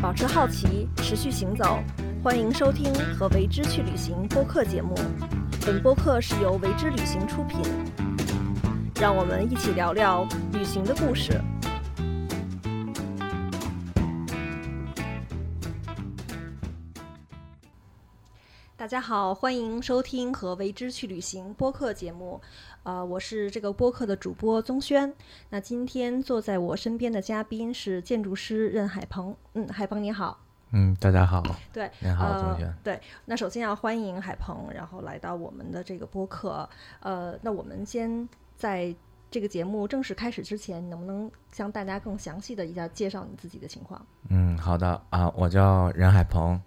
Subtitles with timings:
[0.00, 1.80] 保持好奇，持续行走。
[2.22, 4.94] 欢迎收听和为之去旅行播客节目。
[5.66, 7.60] 本播客是由为之旅行出品。
[9.00, 11.32] 让我们一起聊聊旅行的故事。
[18.88, 22.40] 家好，欢迎收听和为之去旅行播客节目。
[22.84, 25.12] 呃，我是这个播客的主播宗轩。
[25.50, 29.36] 那今天坐在我身边的嘉宾是建筑师任海鹏。
[29.52, 30.38] 嗯，海鹏你好。
[30.70, 31.42] 嗯，大家好。
[31.70, 32.74] 对，你好，呃宗轩。
[32.82, 36.66] 对，那首先要欢迎海鹏，然后来到我们的这个播客。
[37.00, 38.26] 呃，那我们先
[38.56, 38.94] 在
[39.30, 44.02] 这个节目正式开始之前，能不能向大家更详细的一下介绍你自己的情况？
[44.30, 46.58] 嗯，好的啊，我叫任海鹏，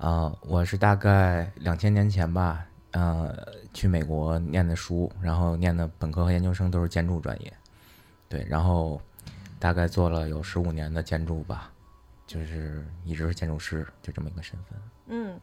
[0.00, 3.36] 啊，我是大概两千年前吧，呃，
[3.74, 7.52] 去美国念的书，然后念的本科和研究生都是建筑专业，
[8.26, 8.98] 对，然后
[9.58, 11.70] 大概做了有十五年的建筑吧，
[12.26, 14.78] 就是一直是建筑师，就这么一个身份。
[15.08, 15.38] 嗯，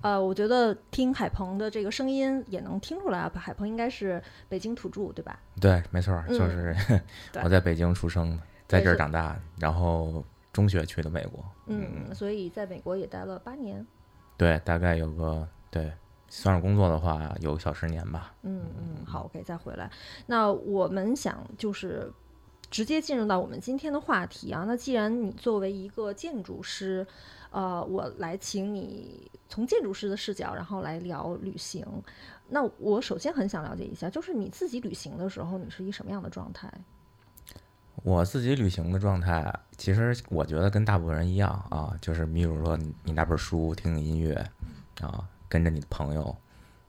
[0.00, 5.38] 呃，我觉得听海鹏的这个声音也能听出来啊，海鹏应该是北京土著，对吧？
[5.60, 6.74] 对，没错就是、
[7.30, 13.86] 对我在北京出生的，在这儿长大，然后中学去的美国，嗯，所以在美国也待了八年。
[14.38, 15.92] 对，大概有个对，
[16.28, 18.32] 算是工作的话有个小十年吧。
[18.42, 19.90] 嗯嗯，好，OK，再回来。
[20.26, 22.10] 那我们想就是
[22.70, 24.64] 直接进入到我们今天的话题啊。
[24.66, 27.06] 那既然你作为一个建筑师，
[27.50, 31.84] 呃，我来请你从建筑师的视角，然后来聊旅行。
[32.48, 36.72] 那我首先很想了解一下，就是你自己旅行的时候，你是一什么样的状态？
[38.02, 44.34] 我自己旅行的状态，其实我觉得跟大部分人一样啊，就是你比如说你拿本书，听听音乐，
[45.00, 46.36] 啊，跟着你的朋友，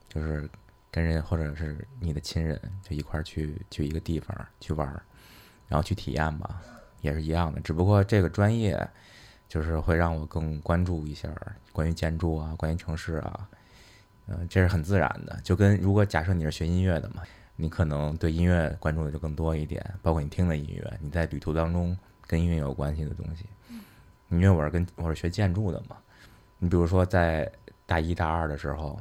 [0.07, 0.49] 就是
[0.91, 5.01] 跟人或者是你的亲人，就一块儿去去一个地方去玩儿，
[5.67, 6.61] 然后去体验吧，
[7.01, 7.59] 也是一样的。
[7.61, 8.87] 只不过这个专业
[9.47, 11.29] 就是会让我更关注一下
[11.71, 13.49] 关于建筑啊，关于城市啊，
[14.27, 15.39] 嗯、这是很自然的。
[15.43, 17.23] 就跟如果假设你是学音乐的嘛，
[17.61, 23.45] 你可能对音乐关注的就更多一点，包括你听的音乐，你在旅途当中跟音乐有关系的东西。
[24.29, 25.97] 因为我是跟我是学建筑的嘛，
[26.59, 27.51] 你比如说在
[27.85, 28.97] 大一大二的时候，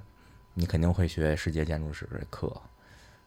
[0.54, 2.52] 你肯定会学世界建筑史的课，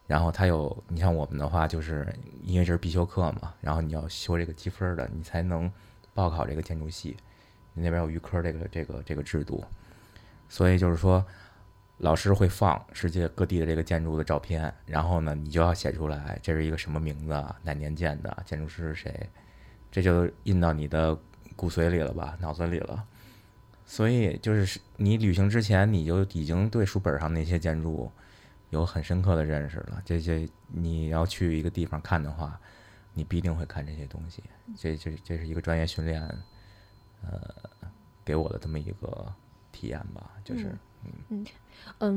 [0.06, 2.06] 然后它有你像我们的话，就是
[2.42, 5.72] 因为这是必修课嘛，然后你要修这个积分的，你才能
[6.12, 7.16] 报考这个建筑系。
[7.72, 9.64] 你那边有预科这个这个这个制度，
[10.48, 11.24] 所以就是说，
[12.02, 19.30] 老师会放世界各地的这个建筑的照片，然后呢，你就要写出来这是一个什么名字，哪年建的，建筑师是谁，
[19.88, 21.16] 这就印到你的
[21.54, 23.06] 骨髓里了吧，脑子里了。
[23.86, 28.10] 所以就是你旅行之前，你就已经对书本上那些建筑
[28.70, 30.02] 有很深刻的认识了。
[30.04, 32.58] 这些你要去一个地方看的话，
[33.14, 34.42] 你必定会看这些东西。
[34.76, 36.20] 这这这是一个专业训练，
[37.22, 37.40] 呃，
[38.24, 39.32] 给我的这么一个
[39.70, 40.76] 体验吧，就是。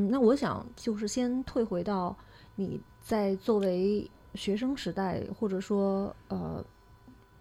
[0.10, 2.16] 那我想就是先退回到
[2.56, 6.64] 你在作为学生时代，或者说呃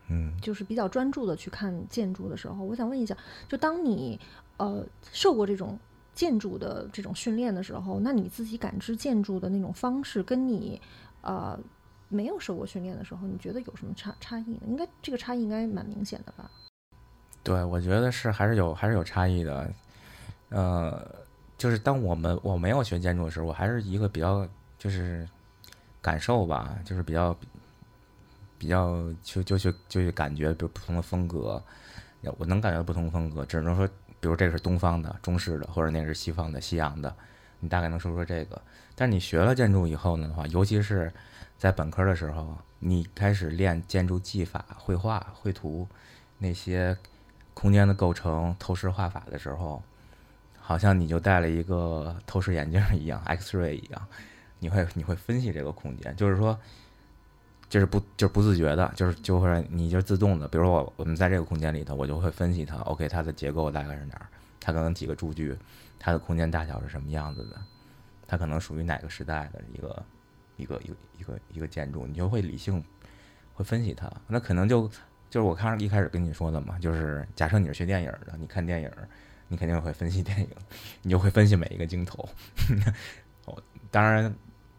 [0.09, 3.17] 嗯就是比较专注的去看建筑的时候，我想问一下，
[3.49, 4.21] 就当你
[4.59, 5.79] 呃受过这种
[6.15, 10.81] 建筑的这种训练的时候，那你自己感知建筑的那种方式，跟你
[11.23, 11.59] 呃
[12.09, 14.61] 没有受过训练的时候，你觉得有什么差差异呢？
[14.67, 16.51] 应该这个差异应该蛮明显的吧？
[17.43, 19.71] 对，我觉得是还是有还是有差异的，
[20.51, 21.05] 呃，
[21.65, 25.27] 就是当我们我没有学建筑的时候，我还是一个比较就是
[26.03, 27.35] 感受吧，就是比较
[28.59, 31.65] 比较就就去就去感觉，比如不同的风格，
[32.37, 33.87] 我能感觉不同风格，只能说，
[34.21, 37.17] 比如这个是东方的、中式的，或者那个是西方的、西洋的，
[37.61, 38.61] 你大概能说说这个。
[38.95, 41.11] 但是你学了建筑以后呢的话，尤其是
[41.57, 45.89] 在本科的时候，你开始练建筑技法、绘画、绘图
[46.37, 46.95] 那些
[47.55, 49.83] 空间的构成、透视画法的时候，
[50.67, 54.09] 好像你就戴了一个透视眼镜一样，X-ray 一样，
[54.61, 56.59] 你会你会分析这个空间，就是说，
[57.69, 64.27] 就是不就是不自觉的，就是就会你就自动的，比如说我我们在这个空间里头，我就会分析它，OK，它的结构大概是哪儿，
[64.59, 65.55] 它可能几个柱距，
[65.99, 67.61] 它的空间大小是什么样子的，
[68.27, 70.03] 它可能属于哪个时代的一个
[70.57, 72.83] 一个一个一个一个建筑，你就会理性
[73.53, 74.89] 会分析它，那可能就
[75.29, 78.91] 就是我看一开始跟你说的嘛，就是假设你是学电影的，你看电影，
[79.49, 80.49] 你肯定会分析电影，
[81.03, 82.29] 你就会分析每一个镜头。
[83.47, 84.35] 哦，当然，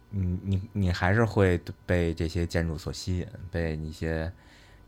[0.09, 4.31] 你你你还是会被这些建筑所吸引，被一些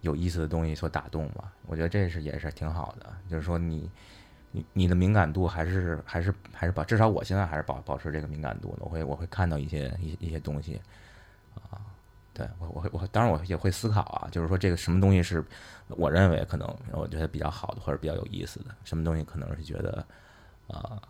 [0.01, 1.51] 有意思的东西所打动嘛。
[1.65, 3.89] 我觉得这是也是挺好的，就是说你
[4.51, 8.77] 你你的敏感度还是还是还是保，至少我现在还是保保持这个敏感度的。
[8.79, 10.81] 我会我会看到一些一一些东西
[11.69, 11.81] 啊，
[12.37, 15.43] 对我我会我当然我也会思考啊，就是说这个什么东西是
[15.87, 20.05] 我认为可能我觉得比较好的或者比较有意思的，什么东西可能是觉得
[20.67, 21.01] 啊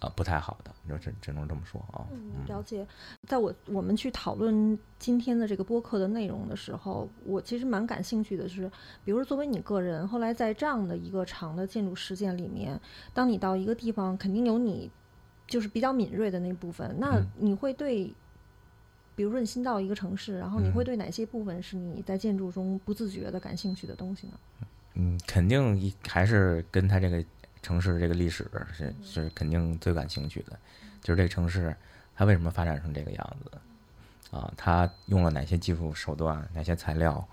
[0.00, 2.06] 啊不太好的，你说只只能这么说啊。
[2.10, 2.86] 嗯，了解。
[3.28, 8.72] 在我我们去讨论今天的这个播客的内容的时候，我其实蛮感兴趣的是，
[9.04, 12.80] 比如说作为你个人，后来在这样的一个长的建筑实践里面，
[13.12, 14.90] 当你到一个地方，肯定有你
[15.46, 18.10] 就是比较敏锐的那部分，那嗯你会对。
[19.22, 24.32] 比如说你新到一个城市，然后你嗯会对哪些部分是你在建筑中不自觉的感兴趣的东西呢？
[24.94, 27.24] 嗯，肯定一还是跟他这个
[27.62, 30.58] 城市这个历史是是肯定最感兴趣的，
[31.00, 31.72] 就是这个城市
[32.16, 34.52] 它为什么发展成这个样子啊？
[34.56, 37.24] 它用了哪些技术手段，哪些材料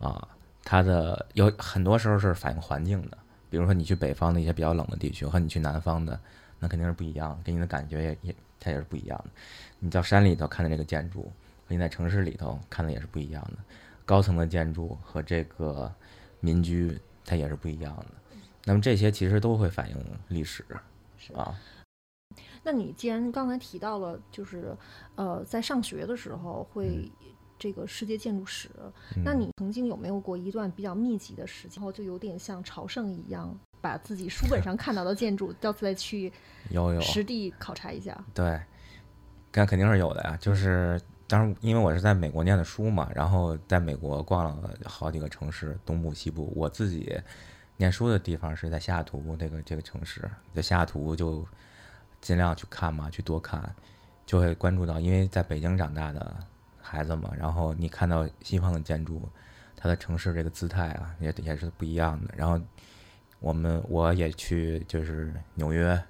[0.00, 0.26] 啊？
[0.64, 3.18] 它的有很多时候是反映环境的，
[3.50, 6.18] 比如说你去北方的一些比较冷的地区和你去南方的，
[6.58, 9.30] 那肯定是不一样的，给你的感觉也也它也是不一样的。
[9.78, 11.22] 你到山里头看的这个建筑，
[11.66, 13.58] 和你在城市里头看的也是不一样的。
[14.04, 15.92] 高层的建筑和这个
[16.40, 18.06] 民居，它也是不一样的。
[18.64, 19.96] 那么这些其实都会反映
[20.28, 20.64] 历史
[21.16, 21.54] 是啊。
[22.62, 24.76] 那你既然刚才提到了，就是
[25.14, 27.10] 呃，在上学的时候会
[27.58, 28.68] 这个世界建筑史，
[29.24, 36.32] 那嗯你曾经有没有过一段比较密集的时间，然后就有点像朝圣一样，把自己书本上看到的建筑，到再去
[36.70, 38.24] 有有实地考察一下？
[38.32, 38.60] 对，
[39.52, 40.36] 那肯定是有的呀。
[40.40, 46.52] 就是当然，因为我是在美国念的书嘛，然后在美国逛了好几个城市，东部、西部。
[46.54, 47.20] 我自己
[47.76, 51.46] 念书的地方是在西雅图那个这个城市，在西雅图就
[52.20, 53.74] 尽量去看嘛，去多看，
[54.24, 56.36] 就会关注到，因为在北京长大的
[56.88, 59.28] 孩子嘛，然后你看到西方的建筑，
[59.76, 62.34] 它的城市这个姿态啊，也也是不一样的。
[62.36, 62.60] 然后
[63.40, 66.00] 我们我也去就是纽约。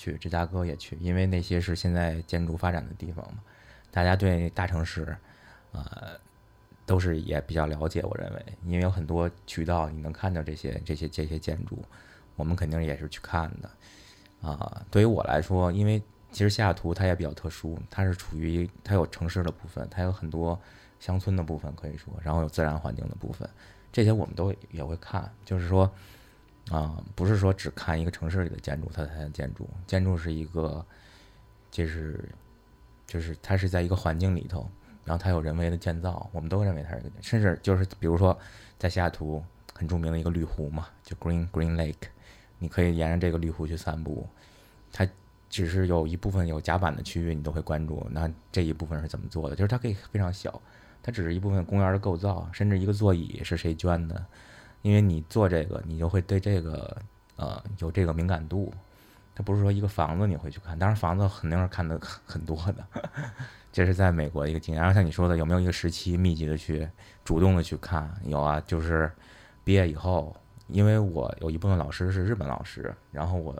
[0.00, 3.42] 去芝加哥也去，因为那些是现在建筑发展的地方嘛，
[3.90, 5.16] 大家对大城市，
[5.72, 5.82] 呃，
[6.86, 8.00] 都是也比较了解。
[8.04, 11.84] 我认为，因为有很多渠道你能看到这些这些这些建筑，
[12.36, 13.68] 我们肯定也是去看的。
[14.48, 16.00] 啊、对于我来说，因为
[16.38, 20.56] 其实西雅图它也比较特殊，它是处于它有城市的部分，它有很多
[21.00, 23.48] 乡村的部分可以说，然后有自然环境的部分，
[23.92, 25.90] 这些我们都也会看，就是说。
[26.70, 29.66] 啊、不是说只看一个城市里的建筑，它才是建筑。
[29.86, 30.84] 建筑是一个，
[31.70, 32.22] 就是，
[33.06, 34.70] 就是它是在一个环境里头，
[35.02, 38.38] 然后它有人为的建造，我们都认为它是一个，甚至就是比如说
[38.78, 39.42] 在西雅图
[39.72, 42.08] 很著名的一个绿湖嘛，就 Green Green Lake，
[42.58, 44.28] 你可以沿着这个绿湖去散步，
[44.92, 45.08] 它
[45.48, 49.56] 只是有一部分有甲板的区域你都会关注，那这一部分是怎么做的？
[49.56, 50.60] 就是它可以非常小，
[51.02, 54.24] 它只是一部分公园的构造，甚至一个座椅是谁捐的。
[54.82, 56.96] 因为你做这个，你就会对这个
[57.36, 58.72] 呃有这个敏感度。
[59.34, 62.84] 它不是说一个房子你会去看，当然房子肯定是看的很多的，
[63.72, 64.82] 这是在美国的一个经验。
[64.82, 66.88] 然后像你说的，有没有一个时期密集的去
[67.24, 68.12] 主动的去看？
[68.24, 69.08] 有啊，就是
[69.62, 70.34] 毕业以后，
[70.66, 73.54] 因为我有一部分老师是日本老师，然后我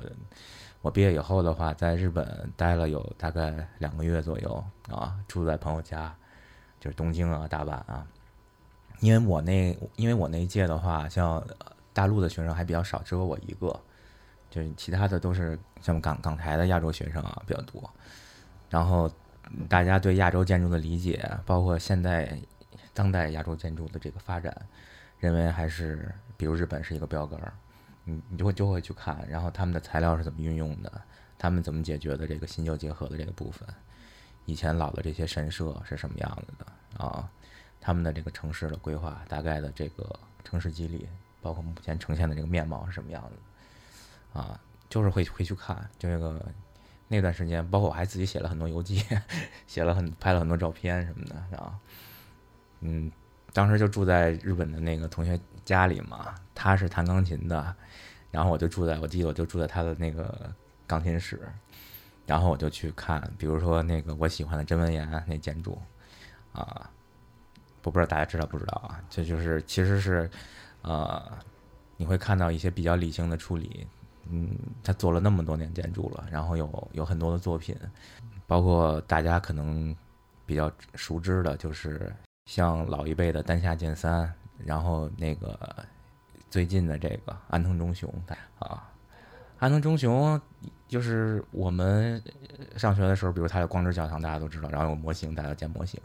[0.81, 6.15] 我毕业以后的话，在日本待了有大概两个月左右啊，住在朋友家，
[6.79, 8.07] 就是东京啊、大阪啊。
[9.01, 11.45] 因为我那因为我那一届的话，像
[11.93, 13.81] 大陆的学生还比较少，只有我一个，
[14.51, 17.91] 就是其他的都是像港港台的亚洲学生啊比较多。
[18.71, 19.11] 然后
[19.69, 22.39] 大家对亚洲建筑的理解，包括现代
[22.95, 24.57] 当代亚洲建筑的这个发展，
[25.19, 27.53] 认为还是比如日本是一个标杆儿，
[28.29, 30.91] 你就会就会去看，然后他们的材料是怎么运用的，
[31.37, 33.69] 他们怎么解决的这个新旧结合的这个部分，
[34.47, 37.31] 以前老的这些神社是什么样子的啊？
[37.81, 41.07] 他们的这个城市的规划，大概的这个城市肌理，
[41.41, 46.45] 包括目前呈现的这个面貌是什么样子，啊，就是会会去看这个
[47.07, 49.05] 那段时间，包括我还自己写了很多游记，
[49.69, 51.79] 写了很拍了很多照片什么的啊，
[52.81, 53.11] 嗯，
[53.53, 57.75] 当时就住在日本的那个同学家里嘛，他是弹钢琴的，
[58.31, 60.53] 然后我就住在我记得我就住在他的那个
[60.87, 61.41] 钢琴室，
[62.27, 65.79] 然后我就去看，比如说那个我喜欢的真文岩那建筑，
[66.53, 66.91] 啊。
[67.85, 69.01] 我不知道大家知道不知道啊？
[69.09, 70.29] 这就是其实是，
[70.83, 71.23] 呃，
[71.97, 73.87] 你会看到一些比较理性的处理。
[74.29, 74.51] 嗯，
[74.85, 77.75] 他做了那么多年建筑了，然后有有很多的作品，
[78.47, 79.97] 包括大家可能
[80.45, 82.15] 比较熟知的，就是
[82.49, 84.33] 像老一辈的丹下健三，
[84.65, 85.85] 然后那个
[86.49, 88.11] 最近的这个安藤忠雄
[88.59, 88.91] 啊，
[89.59, 90.41] 安藤忠雄
[90.89, 92.21] 就是我们
[92.75, 96.01] 上学的时候，比如他有光之教堂，大家都知道，然后有模型，大家建模型。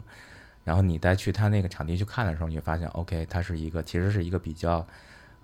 [0.64, 4.86] 然后你再去他那个场地去看的时候，你会发现，OK，它是一个其实是一个比较，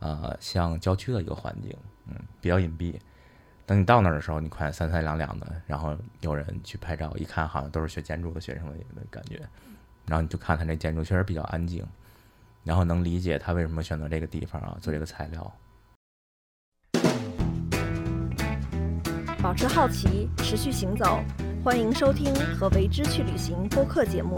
[0.00, 1.74] 呃，像郊区的一个环境，
[2.08, 2.94] 嗯，比较隐蔽。
[3.64, 8.76] 等你到那儿的时候，你看三三两两的，然后有人去拍照，一看好像都是学建筑的学生的
[9.10, 9.40] 感觉，
[10.10, 11.86] 然后你就看它这建筑确实比较安静，
[12.64, 15.52] 然后能理解他为什么选择这个地方啊做这个材料。
[19.40, 21.22] 保持好奇，持续行走。
[21.62, 24.34] 欢迎收听和为之去旅行播客节目。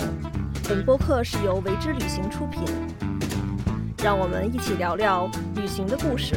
[0.68, 2.62] 本播客是由为之旅行出品。
[4.04, 6.34] 让我们一起聊聊旅行的故事。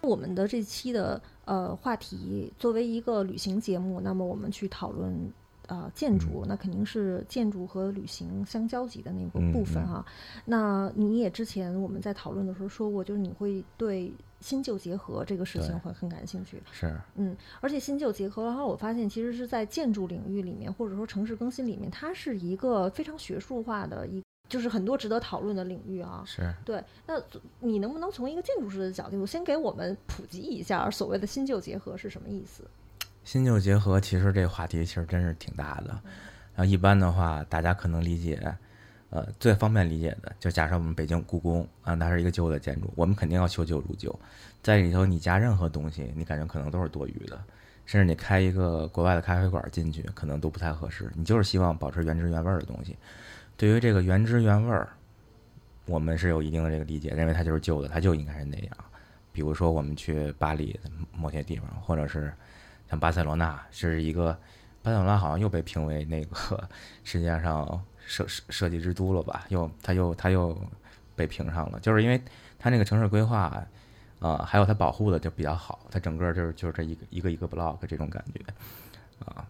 [0.00, 5.12] 我们的这期的呃话题，作为一个旅行节目，那么我们去讨论
[5.66, 10.06] 呃建筑，那肯定是建筑和旅行相交集的那个部分哈。
[10.44, 16.62] 那你也之前我们在讨论的时候说过，就是你会对新旧结合这个事情会很感兴趣。
[16.70, 24.22] 是，嗯，而且新旧结合，然后我发现其实是在建筑领域里面，或者说城市更新里面，它是一个非常学术化的一。
[24.50, 26.84] 就是很多值得讨论的领域啊，是对。
[27.06, 27.14] 那
[27.60, 32.64] 你能不能从一个建筑师的角度，先给我们普及一下所谓的新旧结合是什么意思？
[33.24, 35.90] 新旧结合其实这个话题其实真是挺大的。
[36.56, 38.54] 然后一般的话，大家可能理解，
[39.10, 44.18] 呃，最方便理解的，就假设我们北京故宫啊，它是一个旧的建筑，我们肯定要修旧如旧，
[44.62, 47.40] 在里头你加任何东西，你感觉可能都是多余的，
[47.86, 51.10] 甚至你开一个国外的咖啡馆进去，可能都不太合适。
[51.14, 52.96] 你就是希望保持原汁原味的东西。
[53.60, 54.88] 对于这个原汁原味儿，
[55.84, 58.74] 我们是有一定的这个理解，认为它就是旧的，它就应该是那样。
[59.32, 60.80] 比如说，我们去巴黎
[61.12, 62.32] 某些地方，或者是
[62.88, 64.32] 像巴塞罗那，是一个
[64.82, 66.66] 巴塞罗那好像又被评为那个
[67.04, 69.44] 世界上设设设计之都了吧？
[69.50, 70.58] 又它又它又
[71.14, 72.18] 被评上了，就是因为
[72.58, 73.62] 它那个城市规划
[74.20, 78.40] 啊，还有它保护的就比较好，它整个就是就是这一个一个一个 block 这种感觉
[79.26, 79.46] 啊，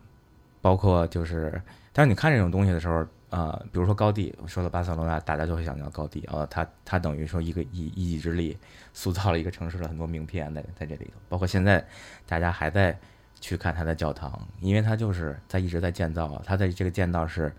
[0.61, 1.63] 包括就是，
[1.93, 3.07] 但是你看这种东西的时候。
[3.31, 6.29] 呃，比如说高地，说到巴塞罗那，大家就会想到高地。
[6.31, 8.59] 呃，它它等于说一个一一己之力
[8.93, 11.87] 塑造了一个城市的很多名片在在这里头，包括现在
[12.27, 12.99] 大家还在
[13.41, 17.55] 去看它的教堂，因为它就是在一直在建造，它的这个建造是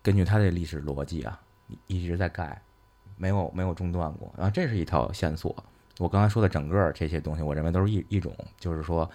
[0.00, 1.40] 根据它的历史逻辑啊，
[1.88, 2.62] 一直在盖，
[3.16, 4.32] 没有没有中断过。
[4.36, 5.54] 然后这是一条线索。
[5.98, 9.10] 我刚才说的整个这些东西，我认为都是一一种，就是说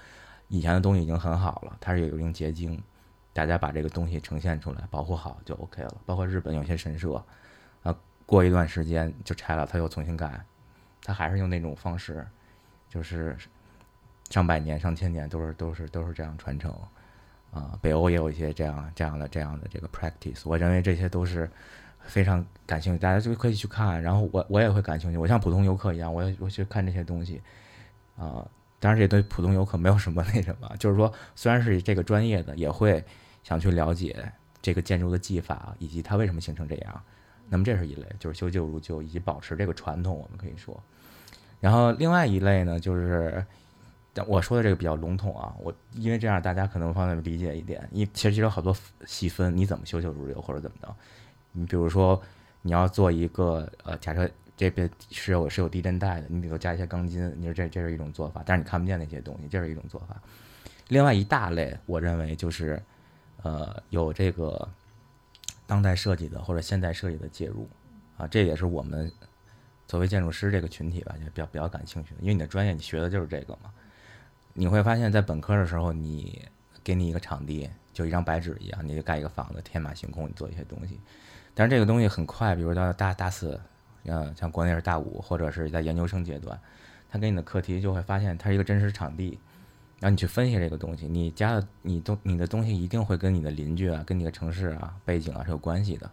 [0.50, 2.82] 以前的东西已经很好了，它是有一定结晶。
[3.38, 5.96] 大家把这个东西呈现出来，保护好就 OK 了。
[6.08, 7.24] 包括日本有些神社，
[7.84, 10.44] 啊，过一段时间就拆了，他又重新盖，
[11.04, 12.26] 他还是用那种方式，
[12.90, 13.38] 就是
[14.32, 16.74] 上百年、上千年都是都是都是这样传承。
[17.52, 21.48] 啊，北欧也有一些这样这样的这样的这个 practice，我认为这些都是
[22.00, 24.02] 非常感兴趣，大家就可以去看。
[24.02, 27.40] 然后我我也会感兴趣，我像普通游客一样，我也我去看这些东西，
[28.18, 28.44] 啊，
[28.80, 33.06] 当然这对普通游客没有什么那什么，就是说虽然是这个专业的，也会。
[33.48, 34.30] 想去了解
[34.62, 37.02] 这个建筑的技法以及它为什么形成这样，
[37.48, 40.78] 那么这是一类，就是修旧如旧以及保持这个传统，我们可以说。
[41.62, 43.42] 然后另外一类呢，就是
[44.26, 47.88] 我说的这个比较笼统啊，我因为这样大家可能方便理解一点。
[47.94, 48.76] 因其实有好多
[49.06, 50.94] 细分，你怎么修旧如旧或者怎么的？
[51.54, 52.22] 你比如说
[52.64, 60.22] 你要做一个呃，假设这边是有是有地震带的，你里头加一些钢筋，你说这这是一种做法，但是你看不见那些东西，这是一种做法。
[60.90, 62.84] 另外一大类，我认为就是。
[63.44, 64.68] 呃，有这个
[65.66, 67.70] 当代设计的或者现代设计的介入
[68.18, 69.12] 啊，这也是我们
[69.88, 72.22] 作为建筑师这个群体吧，就比较比较感兴趣的。
[72.22, 73.72] 因为你的专业你学的就是这个嘛，
[74.54, 76.42] 你会发现在本科的时候，你
[76.84, 81.00] 给你一个场地，就一张白纸一样，你就盖一个房子，天马行空，你做一些东西。
[81.54, 83.60] 但是这个东西很快，比如到大大四，
[84.06, 86.60] 呃，像国内是大五，或者是在研究生阶段，
[87.10, 89.40] 他给你的课题就会发现它是一个真实场地。
[90.00, 96.10] 然后你去分析这个东西，你家的你东你的东西一定会跟你的邻居啊、跟你的城市啊、背景啊是有关系的，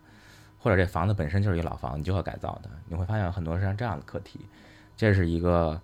[0.59, 2.71] 或者这房子本身就是一老房，你就要改造的。
[2.89, 4.41] 你会发现很多是像这样的课题，
[4.97, 5.79] 这是一个，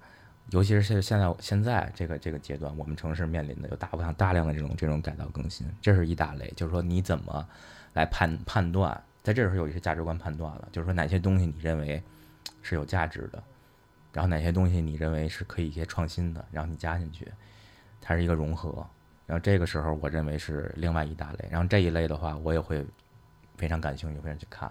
[0.49, 6.51] 尤其是现现在现在这个这个阶段，我们城市面临的有大量大量的这种这种改造更新，这是一大类。
[6.57, 7.47] 就是说你怎么
[7.93, 12.03] 来判判断，在这时候有一些价值观判断了，就是说哪些东西你认为
[12.63, 13.43] 是有价值的，
[14.15, 17.31] 然后哪些东西你认为是可以一些创新的，然后你加进去。
[18.01, 18.87] 它是一个融合，
[19.27, 22.85] 然后这个时候我认为是另外一大类，然后这一类的话我也会
[23.57, 24.69] 非常感兴趣，非常去看，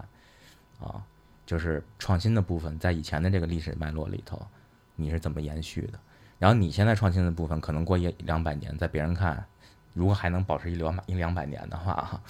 [0.80, 1.02] 啊，
[1.46, 4.44] 就是创新的部分在以前的这个历史脉络里头，
[4.96, 5.98] 你是怎么延续的？
[6.38, 9.44] 然后你现在创新的部分可能过一两百年，在别人看，
[9.94, 12.20] 如果还能保持一两百一两百年的话，哈，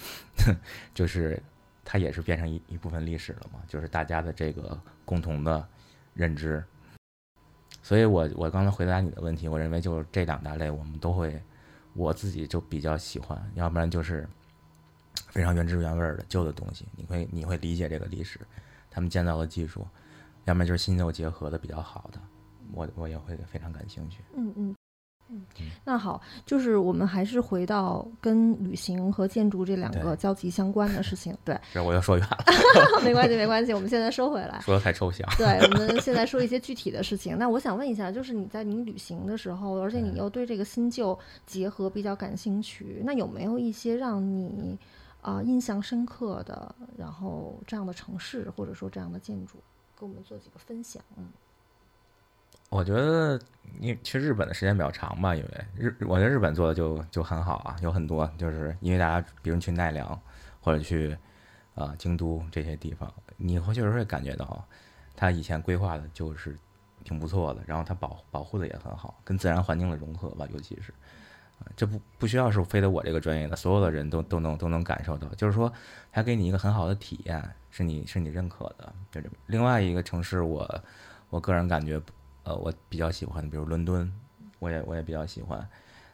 [0.95, 1.42] 就是
[1.85, 5.66] 它也是变成一一部分历史了嘛，就是大家的这个共同的
[6.14, 6.62] 认知。
[7.90, 11.42] 所以，我我刚才回答你的问题，我认为就是这两大类，我们都会，
[11.94, 14.25] 我自己就比较喜欢，要不然就是
[15.30, 18.38] 非常原汁原味的旧的东西，你会你会理解这个历史，
[18.92, 19.85] 他们建造的技术，
[20.44, 22.20] 要不然就是新旧结合的比较好的，
[22.73, 24.20] 我我也会非常感兴趣。
[24.37, 24.76] 嗯嗯，
[25.84, 31.37] 那好，就是我们还是回到跟旅行和建筑这两个交集相关的事情。
[31.44, 32.38] 对， 这我又说远了，
[33.04, 34.60] 没关系，没关系，我们现在收回来。
[34.60, 35.28] 说的太抽象。
[35.37, 37.37] 对，我们现在说一些具体的事情。
[37.38, 44.78] 那我想问一下，就是你在你旅行的时候，而且你又对这个新旧结合比较感兴趣，那有没有一些让你
[45.22, 49.58] 啊、印象深刻的，然后这样的城市或者说这样的建筑，
[49.99, 51.02] 给我们做几个分享？
[51.16, 51.28] 嗯
[52.71, 53.39] 我觉得
[53.79, 60.19] 你去日本的时间比较长吧，因为日我觉得日本做的就就很好啊，有很多就是因为大家比如去奈良
[60.61, 61.17] 或者去
[61.75, 64.65] 呃京都这些地方，你会确实会感觉到
[65.15, 66.57] 它以前规划的就是
[67.03, 70.95] 挺不错的，然后它保保护的也很好，跟自然环境的融合吧，尤其是。
[71.77, 75.71] 这不不需要是非得我这个专业的，所有的人都都能都能感受到，就是说，
[76.11, 78.91] 他给你一个很好的体验，是你是你认可的。
[79.11, 80.83] 就这另外一个城市我，
[81.29, 82.00] 我个人感觉，
[82.50, 84.12] 呃，我比较喜欢的，比如伦敦，
[84.59, 85.59] 我也我也比较喜欢，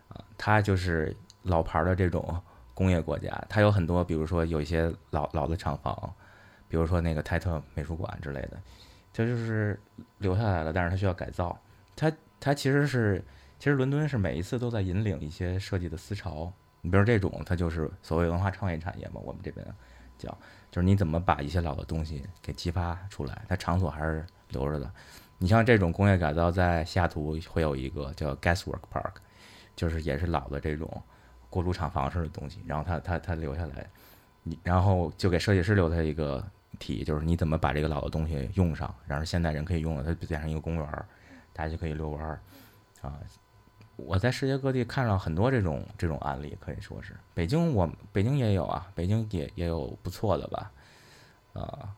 [0.09, 2.38] 啊、它就是老牌的这种
[2.75, 6.14] 工业国家，它有很多，比如说有一些老老的厂房，
[6.69, 8.61] 比如说那个泰特美术馆之类的，
[9.14, 9.81] 它就是
[10.19, 11.59] 留下来了，但是它需要改造。
[11.95, 13.25] 它它其实是，
[13.59, 16.52] 其实伦敦是每一次都在引领一些设计的思潮。
[16.83, 19.66] 你比如这种，它就是所谓文化创意产业嘛，我们这边
[20.19, 20.28] 叫，
[20.71, 24.93] 就是你怎么把一些老的东西给激发出来，它场所还是留着的。
[25.38, 29.12] 你像这种工业改造，在西雅图会有一个叫 Gaswork Park，
[29.75, 31.02] 就是也是老的这种
[31.50, 33.87] 锅炉厂房式的东西，然后它它它留下来，
[34.43, 36.45] 你然后就给设计师留下一个
[36.78, 40.87] 题，就是你怎么把这个老的东西用上，然后现代人可以用了，它变成一个公园，
[41.52, 42.40] 大家就可以遛弯儿。
[43.02, 43.19] 啊。
[43.97, 47.16] 我在世界各地看到很多这种这种案例，可以说是。
[47.33, 50.71] 北京我北京也有啊，北京也也有不错的吧，
[51.55, 51.97] 啊、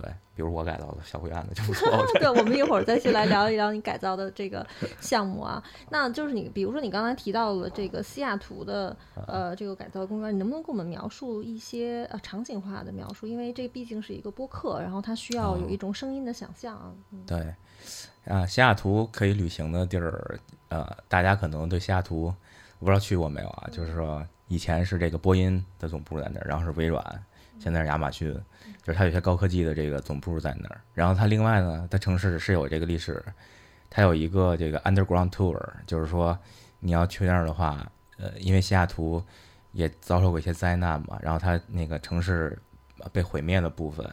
[0.00, 4.64] 对，比如我改造的小灰院子就不错， 我觉得对，我们一会儿再去来聊一聊你改造的这个
[5.00, 5.62] 项目啊。
[5.90, 13.26] 那就是你，比如说你刚才提到了这个西雅图的呃这个改造公园，你能不能给我们描述一些呃场景化的描述？
[13.26, 16.92] 因为这毕竟是一个播客，然后它需要有一种声音的想象啊。
[17.10, 17.54] 嗯对，
[18.32, 22.32] 啊，西雅图可以旅行的地儿，呃，大家可能对西雅图
[22.78, 23.68] 我不知道去过没有啊？
[23.72, 27.24] 就是说以前是这个波音的总部在那儿，然后是微软，
[27.58, 28.32] 现在是亚马逊，
[28.82, 30.80] 就是它有些高科技的这个总部在那儿。
[30.94, 33.22] 然后它另外呢，它城市是有这个历史，
[33.90, 36.38] 它有一个这个 underground tour，就是说
[36.80, 39.22] 你要去那儿的话，呃，因为西雅图
[39.72, 42.58] 也遭受过一些灾难嘛，然后它那个城市
[43.12, 44.06] 被毁灭的部分。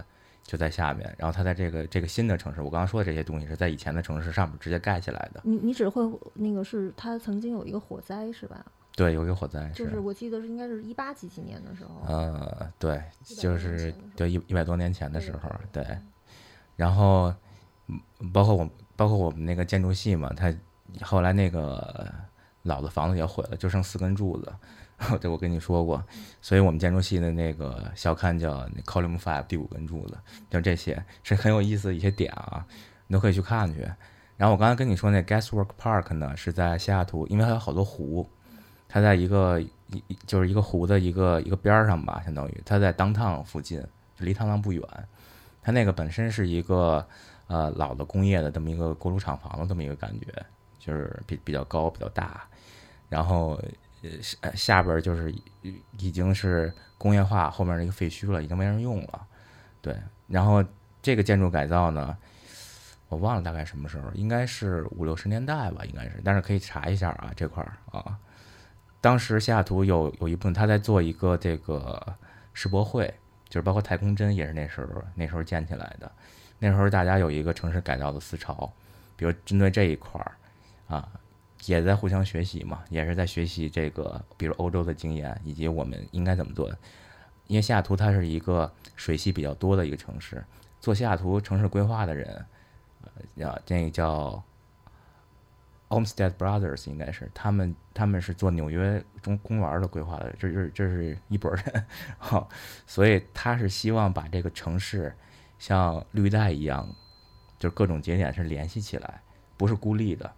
[0.47, 5.41] 就在下面，然后它在这个这个新的城市，我刚刚说的这些东西是在以前的城市上面直接盖起来的。
[5.43, 6.03] 你你只会
[6.36, 8.63] 那个是它曾经有一个火灾是吧？
[8.95, 12.01] 对，有一个火灾就是我记得是应该是一八几几年的时候。
[12.08, 15.97] 呃，对，100多年就是对一一百多年前的时候，对对。
[16.75, 17.34] 然后，
[17.88, 17.99] 嗯
[18.31, 20.53] 包括我包括我们那个建筑系嘛，他
[21.01, 22.13] 后来那个
[22.63, 24.53] 老的房子也毁了，就剩四根柱子。
[25.19, 26.01] 这我跟你说过，
[26.41, 30.17] 所以我们建筑系的那个校刊叫 Column Five 第五根柱子，
[30.49, 32.65] 就这些是很有意思的一些点啊，
[33.08, 33.81] 你都可以去看去。
[34.38, 38.25] 然后我刚才跟你说那 Gaswork Park 呢，是在西雅图，因为它有好多湖，
[38.95, 43.86] 它在一个一就是一个湖的一个一个边儿上吧，相当于它在 downtown 附近，
[44.19, 44.81] 离烫烫不远。
[45.62, 47.05] 它那个本身是一个
[47.47, 50.45] 呃老的工业的这么一个锅炉厂房的这么一个感觉，
[50.79, 52.47] 就是比比较高比较大，
[53.10, 53.62] 然后
[54.39, 55.36] 呃下边就是
[55.97, 59.27] 已经是工业化后面的一个废墟了，已经没人用了。
[59.81, 59.93] 对，
[60.29, 60.63] 然后
[61.01, 62.15] 这个建筑改造呢，
[63.10, 68.17] 我忘了大概什么时候，应该是五六十年代吧，应该是，但是可以查一下啊这块儿啊。
[69.06, 72.15] 当时西雅图有有一部分他在做一个这个
[72.54, 73.06] 世博会，
[73.48, 76.12] 就是包括太空针也是那时候那时候建起来的。
[76.58, 78.74] 那时候大家有一个城市改造的思潮，
[79.15, 80.32] 比如针对这一块儿
[80.88, 81.08] 啊，
[81.65, 86.68] 也在互相学习嘛，也是在学习这个，比如欧洲的经验以及我们应该怎么做。
[87.46, 90.44] 因为西雅图它是一个水系比较多的一个城市，
[90.80, 92.44] 做西雅图城市规划的人，
[93.36, 94.44] 呃，啊，这个叫
[95.89, 101.86] Olmsted Brothers 应该是他们，他们是做纽约中公园的规划的，这是这是一拨人，
[102.17, 102.50] 好，
[102.88, 105.15] 所以他是希望把这个城市
[105.60, 106.88] 像绿带一样，
[107.60, 109.21] 就是各种节点是联系起来，
[109.58, 110.32] 不是孤立的。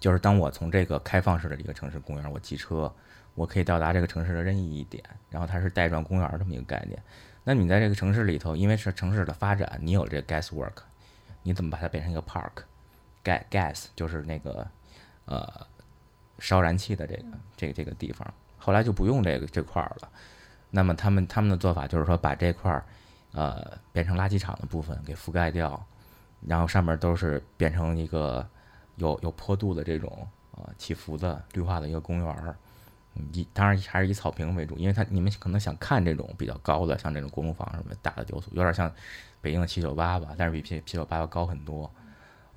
[0.00, 2.92] 就是当我从这个开放式的一个城市公园，我骑车，
[3.34, 7.00] 我可以到达这个城市的任意一点，然后它是带状公园这么一个概念。
[7.44, 10.82] 那你在这个城市里头，因为是城市的发展，你有这个 gas work，
[11.42, 12.64] 你怎么把它变成一个 park？
[13.50, 14.66] Gas 就是那个
[15.24, 15.66] 呃
[16.38, 17.22] 烧燃气的这个
[17.56, 18.26] 这个这个地方，
[18.58, 20.08] 后来就不用这个这块儿了。
[20.70, 22.84] 那么他们他们的做法就是说把这块儿
[23.32, 25.84] 呃变成垃圾场的部分给覆盖掉，
[26.40, 28.46] 然后上面都是变成一个
[28.96, 32.56] 有有坡度的这种啊起伏的绿化的一个公园儿。
[33.54, 38.92] 当然还是以草坪为主，因为它你们可能想看这种比较高的，像这种国木坊什么大的雕塑，有点像
[39.40, 41.90] 北京的七九八吧，但是比七七九八要高很多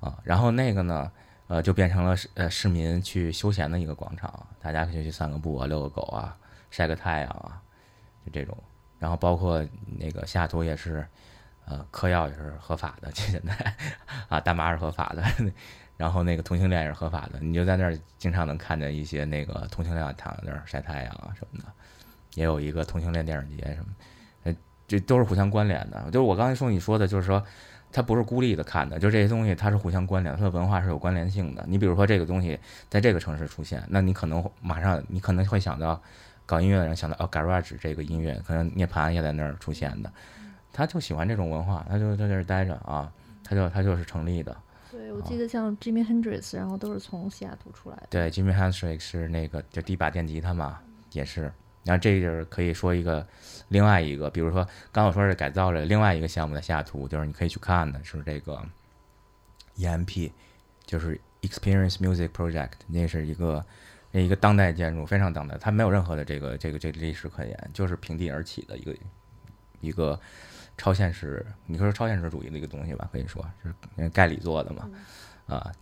[0.00, 0.18] 啊。
[0.24, 1.10] 然后那个呢，
[1.46, 6.36] 呃，就变成了呃市民去休闲的一个广场，大家可以去散个步啊，遛个狗啊，
[6.70, 7.60] 晒个太阳啊，
[8.24, 8.56] 就这种。
[8.98, 9.66] 然后包括
[9.98, 11.06] 那个西雅图也是，
[11.64, 13.74] 呃，嗑药也是合法的， 现在
[14.28, 15.24] 啊，大麻是合法的，
[15.96, 21.64] 然后那个同性恋也是合法的，你就在那儿经常能看见一些那个同性恋躺在那儿晒太阳啊什么的，
[22.34, 23.86] 也有一个同性恋电影节什么，
[24.44, 24.54] 呃，
[24.86, 26.04] 这都是互相关联的。
[26.10, 27.42] 就是我刚才说你说的，就是说
[27.92, 31.64] 它不是孤立的看的，就这些东西它是互相关联，它的文化是有关联性的。
[31.66, 36.00] 你比如说这个东西在这个城市出现，那你可能马上你可能会想到
[36.46, 40.12] 搞音乐的人想到哦，garage 这个音乐，可能涅槃也在那儿出现的，
[40.72, 44.56] 他就喜欢这种文化，他就在这儿待着啊，他就他就是成立的。
[44.90, 48.06] 对，我记得像 Jimmy Hendrix，然后都是从西雅图出来的。
[48.10, 50.80] 对，Jimmy Hendrix 是那个就第一把电吉他嘛，
[51.12, 51.52] 也是。
[51.84, 53.26] 然后这就是可以说一个
[53.68, 58.62] 另外一个，比如说刚我说是改造了另外一个项目的下图，就是你可以去看的是这个
[59.76, 60.30] EMP，
[60.84, 63.64] 就是 Experience Music Project，那是一个
[64.10, 68.94] 那一个当代建筑，非常当代，它没有任何的这个这个这个历史可言，就是平地而起的一个
[69.80, 70.18] 一个
[70.76, 73.70] 超现实，你说超现实主义的一个东西吧，可以说就
[74.02, 74.90] 是盖里做的嘛，
[75.46, 75.72] 啊，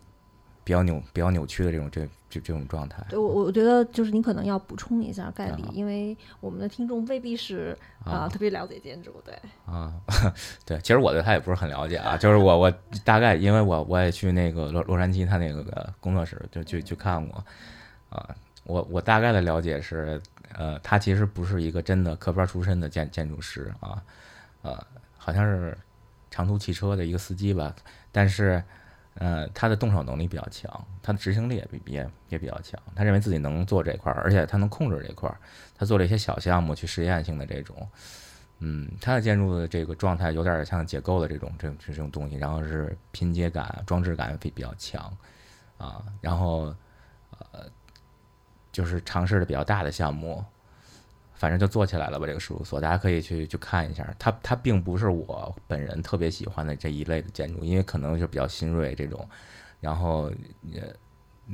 [0.68, 3.02] 比较扭比较扭曲的这种这这这种状态。
[3.09, 9.94] 对，我我觉得就是你可能要补充一下概率，啊因为我们的听众未必是啊、啊特别了解建筑，对，啊，
[10.66, 12.70] 对，其实我对他也不是很了解啊，就是我我
[13.02, 17.42] 大概因为我我也去那个洛洛杉矶他那个工作室就去去看过，
[18.11, 20.20] 啊，我我大概的了解是，
[20.52, 24.02] 呃，他其实不是一个真的科班出身的建建筑师啊，
[24.61, 25.74] 呃，好像是
[26.31, 27.74] 长途汽车的一个司机吧，
[28.12, 28.62] 但是。
[29.20, 32.81] 呃，他的动手能力比较强，他的执行力也比也也比较强。
[32.94, 35.37] 他认为自己能做这块儿，而且他能控制这块儿。
[35.76, 37.88] 他做了一些小项目去实验性的这种，
[38.61, 45.12] 嗯，他的建筑的这个状态有点像解构的这种这这种东西，然后是拼接感、装置感比比较强
[45.78, 46.74] 啊，然后
[47.31, 47.64] 呃，
[48.70, 50.44] 就是尝试的比较大的项目，
[51.38, 52.27] 反正就做起来了吧。
[52.27, 59.27] 这个事务所大家可以去去看一下，它它并不是我本人特别喜欢的这一类的建筑，因为可能就比较新锐这种，
[59.81, 60.31] 然后
[60.74, 60.83] 呃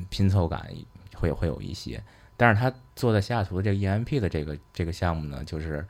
[0.09, 0.69] 拼凑感
[1.15, 2.03] 会会有一些。
[2.37, 5.87] 但是他做在西雅图的这个 EMP 的这个这个项目呢，就是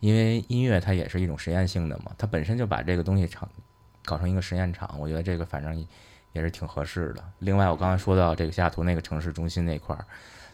[0.00, 3.48] 因为音乐它也是一种实验性的嘛，它本身就把这个东西场
[4.04, 5.86] 搞成一个实验场，我觉得这个反正
[6.32, 7.24] 也是挺合适的。
[7.38, 10.04] 另外，我刚才说到这个西雅图那个城市中心那块儿，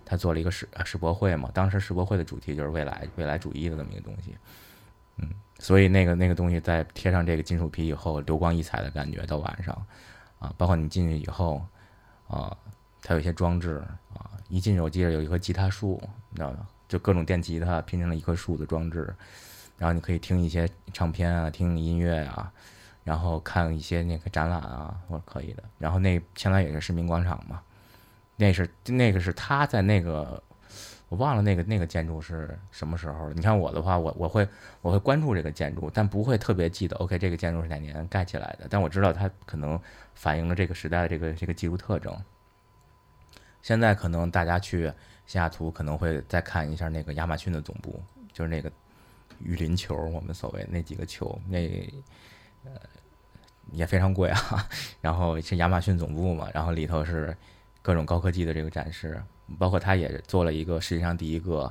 [0.05, 4.37] 他做了一个世世博会嘛，当时世博会的主题就是未来未来主义的这么一个东西，
[5.17, 9.75] 嗯，所以那个那个东西在贴上这个金属皮以后，流光溢彩的感觉到晚上
[10.39, 11.65] 啊，包括你进去以后
[12.29, 12.57] 啊，
[13.03, 16.67] 它有一些装置啊，一进去我记得有一棵吉他树，你知道吗？
[16.87, 19.13] 就各种电吉他拼成了一棵树的装置，
[19.79, 22.53] 然后你可以听一些唱片啊，听音乐啊，
[23.03, 25.65] 然后看一些那个展览啊，或者可以的。
[25.79, 27.63] 然后那相当于也是市民广场嘛，
[28.37, 30.43] 那是那个是他在那个
[31.09, 33.35] 我忘了那个那个建筑是什么时候了。
[33.35, 34.49] 你看我的话，我我会
[34.81, 39.81] 我会关注这个建筑，但不会特别记得 OK 这个建筑是哪年盖起来的，但我知道它可能
[40.15, 42.17] 反映了这个时代的这个这个技术特征。
[43.63, 44.93] 现在可能大家去
[45.25, 48.71] 西雅图可能会再看一下那个亚马逊的总部，就是那个
[49.39, 51.59] 雨林球，我们所谓那几个球，那
[52.65, 52.73] 呃
[53.73, 54.69] 也非常贵啊。
[55.01, 57.35] 然后是亚马逊总部嘛，然后里头是
[57.85, 59.23] 各种高科技的这个展示，
[59.59, 61.71] 包括它也做了一个世界上第一个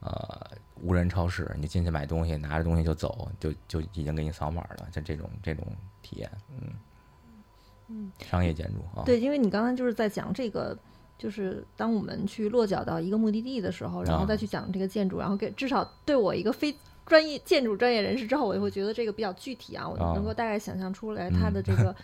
[0.00, 0.46] 呃
[0.82, 5.66] 无人超市，你进去买东西，拿着东西就走，就就已经给你扫码了，就这种这种
[6.02, 6.68] 体验，嗯
[7.88, 10.78] 嗯，商业建筑啊，对，因为你刚才就是在讲这个。
[11.18, 16.72] 就是当我们去落脚到一个目的地的时候，然后啊再去讲这个建筑，然后给至少对我一个非
[17.04, 21.96] 专业建筑专业人士之后，我就会觉得这个比较具体啊，我啊能够大概想象出来它的这 个、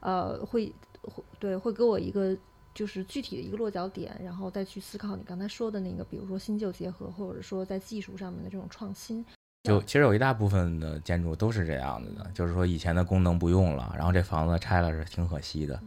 [0.00, 2.36] 呃会会对会给我一个
[2.78, 9.24] 就是具体的一个落脚点，然后再去思考你刚才说的那个，比如说新旧结合，或者说在技术上面的这种创新。
[9.64, 15.82] 就其实有一大部分的建筑都是这样子的，就是说以前的功能不用了，然后这房子拆了是挺可惜的，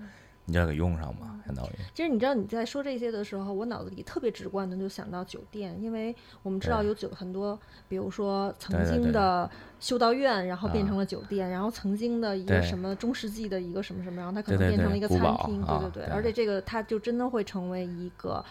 [0.46, 1.70] 你就要给用上嘛，相当于。
[1.94, 9.50] 其实你知道你在说这些的时候，我脑子里特别直观的就想到酒店，因为我们知道有酒很多，比如说曾经的
[9.80, 18.44] 修道院，然后变啊成了酒店，然后曾经的一个什么中世纪的一个什么什么，然后它可能变成了一个餐厅，对对，对而且这个它就真的会成为一个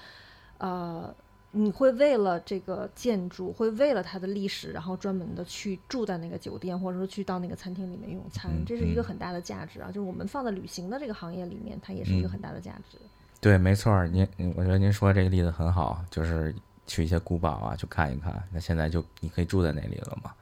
[0.58, 1.14] 呃
[1.52, 9.88] 你会为了这个建筑，会为了它的历史，然后专门的去住在那个酒店，或者说去到那个餐厅里面用餐，嗯这是一个嗯很大的价值啊！
[9.88, 12.98] 就是我们放在旅行的这个行业里面，它也是一个嗯很大的价值。
[13.40, 16.54] 对，没错，您您我觉得您说这个例子很好，就是
[16.86, 18.40] 去一些古堡啊，去看一看。
[18.52, 20.32] 那现在就你可以住在那里了嘛。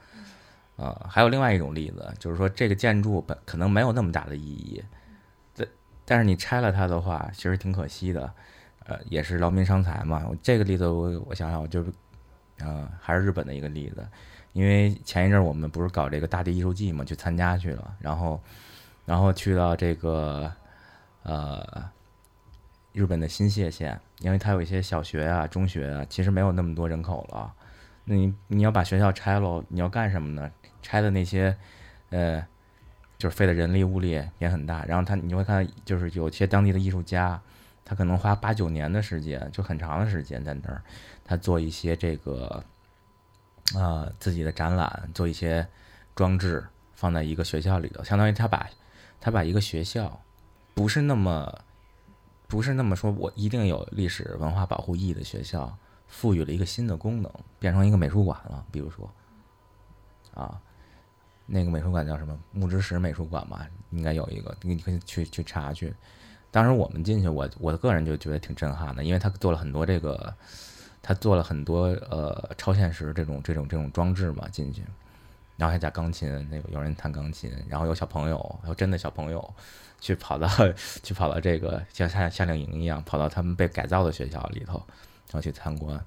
[0.77, 4.85] 呃，还有另外一种例子，就是说这个建筑本可能没有那么大的意义，
[5.57, 5.69] 但
[6.05, 8.31] 但是你拆了它的话，其实挺可惜的。
[8.89, 10.29] 呃，也是劳民伤财嘛。
[10.43, 11.93] 这个例子我我想想，就是
[12.59, 14.05] 呃还是日本的一个例子，
[14.53, 18.41] 因为前一阵我们不是搞这个大地艺术季嘛，去参加去了，然后
[19.07, 20.53] 然后去到这个
[21.23, 21.89] 呃。
[22.95, 27.55] 日本的新泻县，因为它有一些小学啊、中学啊，其实没有那么多人口了。
[28.07, 30.51] 那你你要把学校拆喽，你要干什么呢？
[30.83, 31.57] 拆的那些，
[32.11, 32.45] 呃，
[33.17, 34.85] 就是费的人力物力也很大。
[34.87, 37.41] 然后他你会看，就是有些当地的艺术家，
[37.89, 40.83] 他可能花八九年的时间，就很长的时间在那儿，
[41.25, 42.63] 他做一些这个，
[43.75, 45.67] 啊、自己的展览，做一些
[46.15, 48.69] 装置，放在一个学校里头，相当于他把
[49.19, 50.21] 他把一个学校，
[50.75, 51.65] 不是那么。
[52.51, 55.71] 不是那么说，我一定有历史文化保护意义的学校，
[56.07, 58.65] 赋予了一个新的功能，变成一个美术馆了。
[58.73, 59.13] 比如说，
[60.33, 60.59] 啊，
[61.45, 62.41] 那个美术馆叫什么？
[62.53, 65.95] 木之石美术馆吧，应该有一个，你可以去去查去。
[66.51, 70.35] 当时我们进去，我我个人就觉得挺震撼的，因为他做了很多这个，
[71.03, 74.83] 他做了很多呃超现实这种这种这种装置嘛进去，
[75.57, 79.55] 然后还加钢琴，那个有人弹钢琴，然后有小朋友，有真的小朋友。
[80.01, 80.49] 去跑到
[81.03, 84.75] 去跑到这个像夏夏令营一样，跑到他们被改造的学校里头，
[85.27, 86.01] 然后去参观。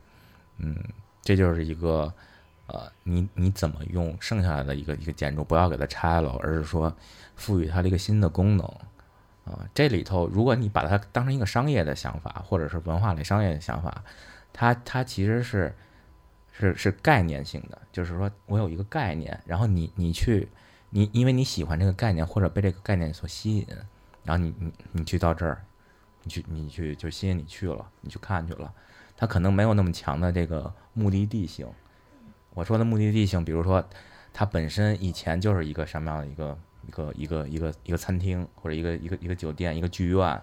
[0.60, 0.74] 嗯，
[1.22, 2.10] 这就是一个
[2.68, 6.96] 呃，你你怎么用剩下来的一个一个建筑，不要给它拆了，而是说
[7.36, 8.66] 赋予它了一个新的功能
[9.46, 14.04] 啊、这里头，如果你把它当成一个商业的想法，或者是文化类商业的想法，
[14.54, 15.76] 它它其实是
[16.52, 20.48] 是是概念性的，就是说我有一个概念，然后你你去。
[20.94, 23.66] 你因为你喜欢这个概念，或者被这个概念所吸引，
[24.26, 25.64] 然后你你你去到这儿，
[26.22, 28.74] 你去你去就吸引你去了，你去看去了，
[29.16, 31.66] 它可能没有那么强的这个目的地性。
[32.54, 33.82] 我说的目的地性，比如说
[34.34, 36.60] 它本身以前就是一个什么样的一个
[36.92, 40.42] 一个一个一个一个餐厅，或者一个一个一个酒店，一个剧院。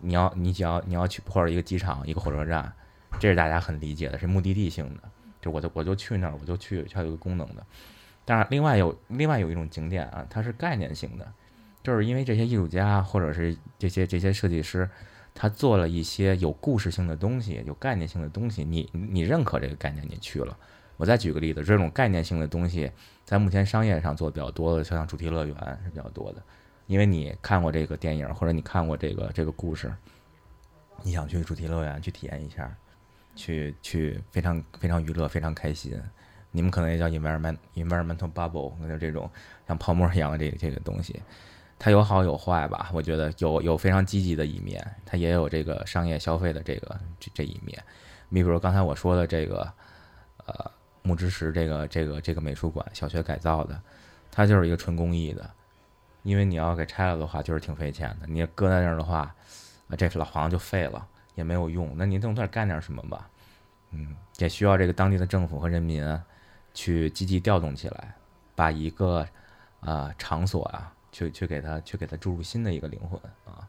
[0.00, 2.72] 你要你只要你要去或者一个机场，一个火车站，
[3.20, 5.02] 这是大家很理解的，是目的地性的。
[5.40, 7.64] 就我就我就去那儿，我就去，它有一个功能的。
[8.24, 11.32] 当然，另外有另外有一种景点啊，它是概念性的，
[11.82, 14.88] 就是因为这些艺术家或者是这些这些设计师，
[15.34, 20.56] 他做了一些有故事性的东西，有概念性的东西，你你认可这个概念，你去了。
[20.96, 22.90] 我再举个例子，这种概念性的东西，
[23.24, 26.42] 在目前商业上做的比较多的，就像主题乐园是比较多的，
[26.86, 29.92] 因为你看过这个电影或者你看过这个这个故事，
[31.02, 32.70] 你想去主题乐园去体验一下，
[33.34, 36.00] 去去非常非常娱乐，非常开心。
[36.50, 39.28] 你们可能也叫 environment environmental bubble，就这种
[39.66, 41.20] 像泡沫一样的这这个东西，
[41.78, 42.90] 它有好有坏吧？
[42.92, 47.82] 我觉得有有非常积极的一面，它也有这个商业消费的这个这这一面。
[48.28, 49.72] 你比如刚才我说的这个，
[50.46, 50.70] 呃，
[51.04, 53.80] 木之石这个这个这个美术馆小学改造的，
[54.32, 55.48] 它就是一个纯公益的，
[56.24, 58.26] 因为你要给拆了的话，就是挺费钱的。
[58.26, 59.32] 你搁在那儿的话，
[59.88, 61.94] 啊，这老房子就废了，也没有用。
[61.96, 63.30] 那你总得干点什么吧？
[63.92, 66.20] 嗯，也需要这个当地的政府和人民。
[66.76, 68.16] 去积极调动起来，
[68.56, 69.24] 把一个
[69.78, 73.62] 啊、场所啊，去去给它去给它注入新的一个灵魂啊，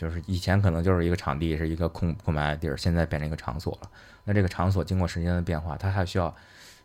[0.00, 3.90] 就是以前可能就是一个场地，是一个空空白的地儿，现在变成一个场所了。
[4.24, 6.34] 那这个场所经过时间的变化，它还需要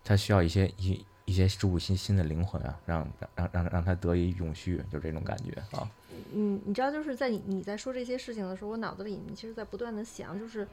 [0.03, 5.89] 它需要一些一一些注入新新的灵魂啊，让让让让它得以永续，就这种感觉啊。
[6.33, 10.67] 嗯，你知道，就是在你你在说这些事情的时候，我脑子里面其实在不断的想，就是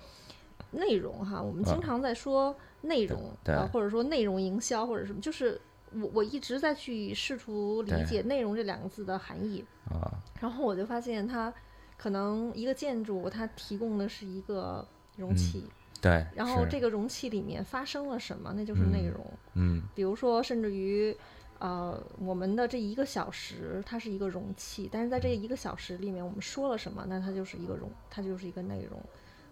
[0.72, 2.54] 内容哈，我们经常在说。
[2.84, 5.56] 内容啊，或者说内容营销或者什么，就是
[5.92, 10.10] 我我一直在去试图理解“内容”这两个字的含义啊。
[10.40, 11.54] 然后我就发现，它
[12.02, 14.84] 可能一个建筑它提供的是一个
[15.16, 16.26] 容器，嗯、对。
[16.34, 19.24] 然后这个容器里面发生了什么，那就是内容。
[19.54, 19.80] 嗯。
[19.94, 21.16] 比如说，甚至于
[21.60, 29.00] 呃，我们的这一个小时它是一个容器，但是在这一个小时里面，我们说了什么，那它就是一个容，它就是一个内容。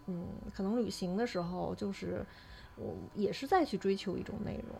[0.07, 2.25] 嗯，可能旅行的时候就是。
[2.77, 4.75] 我也是在去追求一种内容，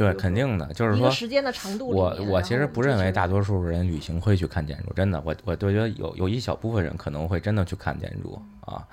[0.00, 1.88] 对，肯定的，就是说时间的长度。
[1.88, 8.86] 我我其实不认为大多数数人旅行会去看建筑，真的，我我都觉得有有一小部分人可能会真的去看建筑啊。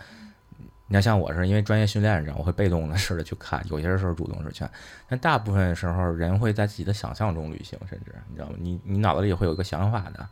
[0.89, 4.71] 你要像我是因为专业训练上，我会被动的似的去看，有些时候主动是去看，
[5.07, 8.55] 但大部分时候人会在自己的想象中旅行，甚至你知道吗？
[8.59, 10.27] 你你脑子里会有一个想法的，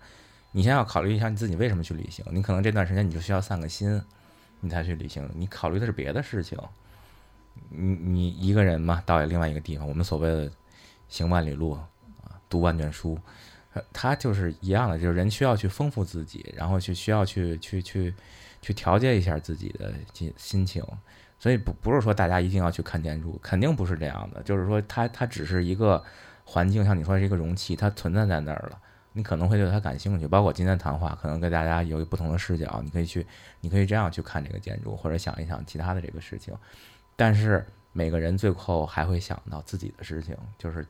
[0.52, 4.02] 你先要考虑一下你自己为什么去旅行，你可能这段时间你就需要散个心。
[4.62, 6.58] 你才去旅行，你考虑的是别的事情。
[7.70, 10.52] 你你一个人嘛，到另外一个地方，我们所谓的
[11.08, 11.88] 行万里路啊，
[12.50, 13.20] 读万卷书，
[13.94, 18.14] 他就是一样的，就是人需要去丰富自己，然后去需要去去去
[18.62, 20.84] 去调节一下自己的心心情。
[21.38, 24.42] 所以不不是说大家一定要去看建筑，肯定不是这样的。
[24.44, 26.04] 就是说它它只是一个
[26.44, 28.80] 环境，像你说是一个容器，它存在在那儿了。
[29.18, 33.26] 你可能会对它感兴趣，包括今天谈话，可能跟大家有不同的视角，你可以去，
[33.62, 36.54] 你可以这样去看这个建筑，或者想一想其他的这个事情。
[37.16, 37.66] 但是
[37.98, 40.86] 每个人最后还会想到自己的事情，就是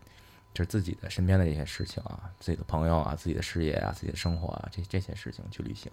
[0.55, 5.91] 就是自己的身边的这些事情啊，自己的朋友啊，自己的事业啊，自己的生活啊，这这些事情去旅行。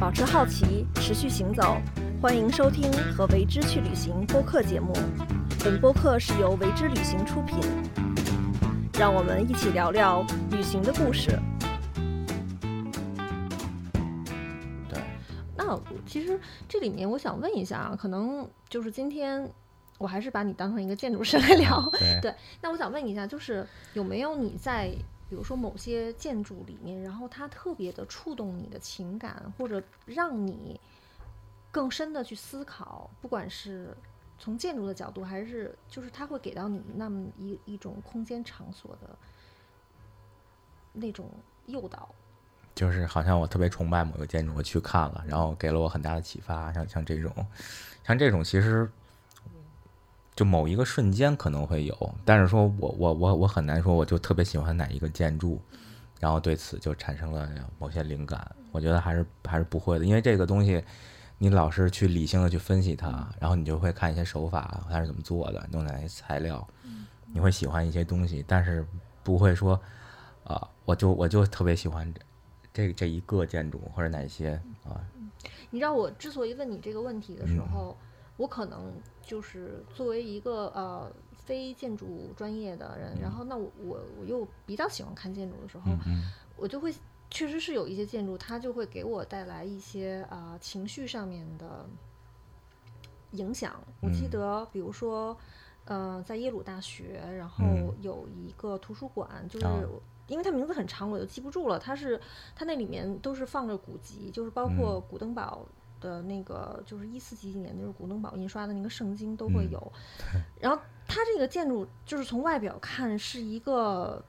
[0.00, 1.76] 保持好奇，持续行走。
[2.22, 4.90] 欢迎收听和为之去旅行播客节目。
[5.62, 7.58] 本播客是由为之旅行出品。
[8.94, 11.38] 让我们一起聊聊旅行的故事。
[15.84, 19.48] 那其实这里面我想问一下啊，可能就是今天
[19.98, 21.88] 我还是把你当成一个建筑师来聊。
[21.98, 22.34] 对，对。
[22.60, 24.90] 那我想问一下，就是有没有你在
[25.28, 30.80] 比如说某些建筑里面，然后它特别的触动你的情感，或者让你
[31.70, 33.96] 更深的去思考，不管是。
[34.38, 39.16] 从建筑的角度，还是就是它会给到你那么一一种空间场所的
[40.92, 41.30] 那种
[41.66, 42.12] 诱导，
[42.74, 46.72] 就是好像我特别崇拜某个建筑，我去看了，然后给了我很大的启发。
[46.72, 47.32] 像像这种，
[48.04, 48.90] 像这种，其实
[50.34, 55.60] 就某一个瞬间可能会有，但是说我我我我很难说，我就特别喜欢哪一个建筑，
[56.20, 58.50] 然后对此就产生了某些灵感。
[58.70, 60.84] 我觉得还是还是不会的，因为这个东西。
[61.38, 66.64] 你老是去理性的去分析它，然后你就会看一些手法，它是怎么做的，用哪些材料，
[67.32, 68.86] 你会喜欢一些东西，但是
[69.24, 69.74] 不会说，
[70.44, 72.14] 啊，我就我就特别喜欢
[72.72, 75.00] 这这一个建筑或者哪些啊。
[75.70, 77.96] 你知道我之所以问你这个问题的时候，
[78.36, 85.92] 我可能就是作为一个呃非建筑专业的人，然后那我我我又比较喜欢看建筑的时候，
[86.56, 86.92] 我就会。
[87.34, 91.88] 确实是有一些建筑，它就会给我带来一些啊情绪上面的
[93.30, 93.82] 影响。
[94.02, 95.34] 我记得，比如说，
[95.86, 97.64] 呃，在耶鲁大学，然后
[98.02, 99.66] 有一个图书馆，就是
[100.26, 101.78] 因为它名字很长，我就记不住了。
[101.78, 102.20] 它是
[102.54, 105.66] 它那里面都是放着古籍，就是包括古登堡
[106.00, 109.92] 的那个，就是一四几几年，就是古登堡印刷的那个圣经都会有。
[110.60, 114.24] 然后它这个建筑就是从外表看是一个。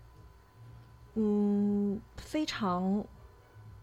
[1.15, 3.05] 嗯，非常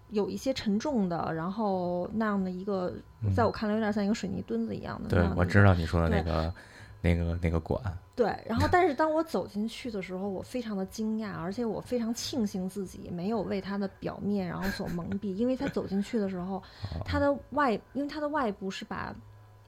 [0.08, 2.92] 有一些沉重的，然后那样的一个，
[3.32, 5.08] 在我看来有点像一个水泥墩子一样的。
[5.08, 6.52] 对，我知道你说的那个
[7.00, 7.80] 那个那个馆。
[8.14, 16.62] 对，然后但是当我走进去的时候，我非常的惊讶，而且我非常庆幸自己没有为它的表面然后所蒙蔽，因为它走进去的时候，
[17.04, 19.14] 它的外，因为它的外部是把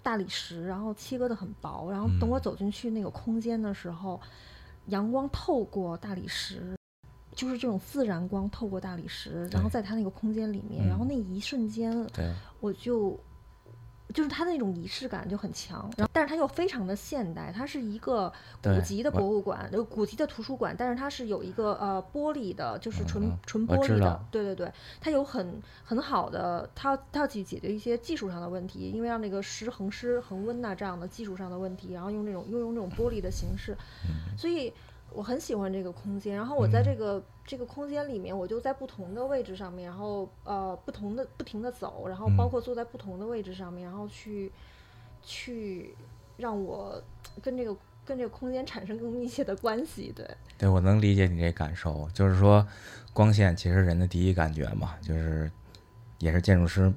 [0.03, 4.21] 大理石然后切割的很薄，然后等我走进去那个空间的时候，
[4.87, 6.75] 阳光透过大理石。
[7.35, 12.07] 就是这种自然光透过大理石，然后在它那个空间里面，然后那一瞬间，
[12.61, 13.19] 我就
[14.13, 33.77] 就是它那种仪式感就很强，然后但是它又非常的现代，它是一个古籍的博物馆，就古籍的图书馆，但是它是有一个呃玻璃的，就是纯纯玻璃的，对对对，它有很很好的，它它要去解决一些技术上的问题，因为让那个湿恒湿恒温呐这样的技术上的问题，然后用这种又用这种玻璃的形式，
[34.37, 34.73] 所以。
[35.15, 44.51] 我很喜欢这个空间，然后我在这个这个空间里面，我就在不同的位置上面，然后呃不同的不停的走，然后包括坐在不同的位置上面，然后去
[45.23, 45.95] 去
[46.37, 47.03] 让我
[47.41, 50.13] 跟这个跟这个空间产生更密切的关系。
[50.15, 52.67] 对，对我能理解你这感受，就是说
[53.13, 55.51] 光线其实人的第一感觉嘛，就是
[56.19, 56.93] 也是建筑师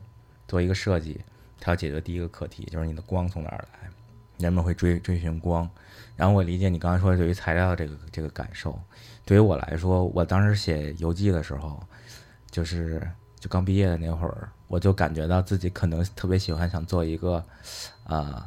[0.48, 1.22] 做一个设计，
[1.60, 3.90] 他要解决第一个课题，就是你的光从哪儿来，
[4.38, 5.70] 人们会追追寻光。
[6.16, 8.80] 然后我理解你刚才说对于材料的这个这个感受，
[9.26, 11.78] 对于我来说，我当时写游记的时候，
[12.50, 13.06] 就是
[13.38, 17.44] 就刚毕业的那会儿，我就感觉到自己可能特别喜欢想做一个，
[18.06, 18.42] 呃，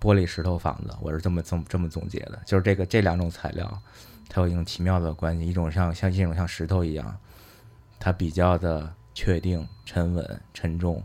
[0.00, 0.96] 玻璃石头房子。
[1.02, 3.82] 我是这么这么这么总结的，就是这个这两种材料，
[4.30, 7.14] 它有一种奇妙的关系，一种像像一种像石头一样，
[7.98, 11.02] 它比较的确定、沉稳、沉重，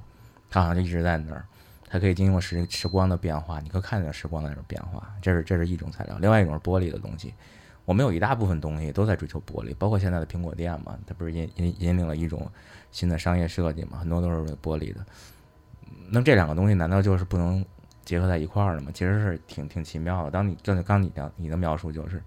[0.50, 1.46] 它好像就一直在那儿。
[1.96, 5.16] 它可以经过时时光的变化，你可以看见时光的那种变化。
[5.22, 7.34] 这是这是一种材料，另外一种是玻璃的东西。
[7.86, 12.52] 我们有一大部分东西都在追求玻璃，包括现在的苹果店嘛，它不是引引引领了一种
[12.92, 13.98] 新的商业设计嘛？
[13.98, 15.06] 很多都是玻璃的。
[16.10, 17.64] 那这两个东西难道就是不能
[18.04, 18.92] 结合在一块儿的吗？
[18.94, 20.32] 其实是挺挺奇妙的。
[20.32, 22.22] 当你就刚你的你的描述就是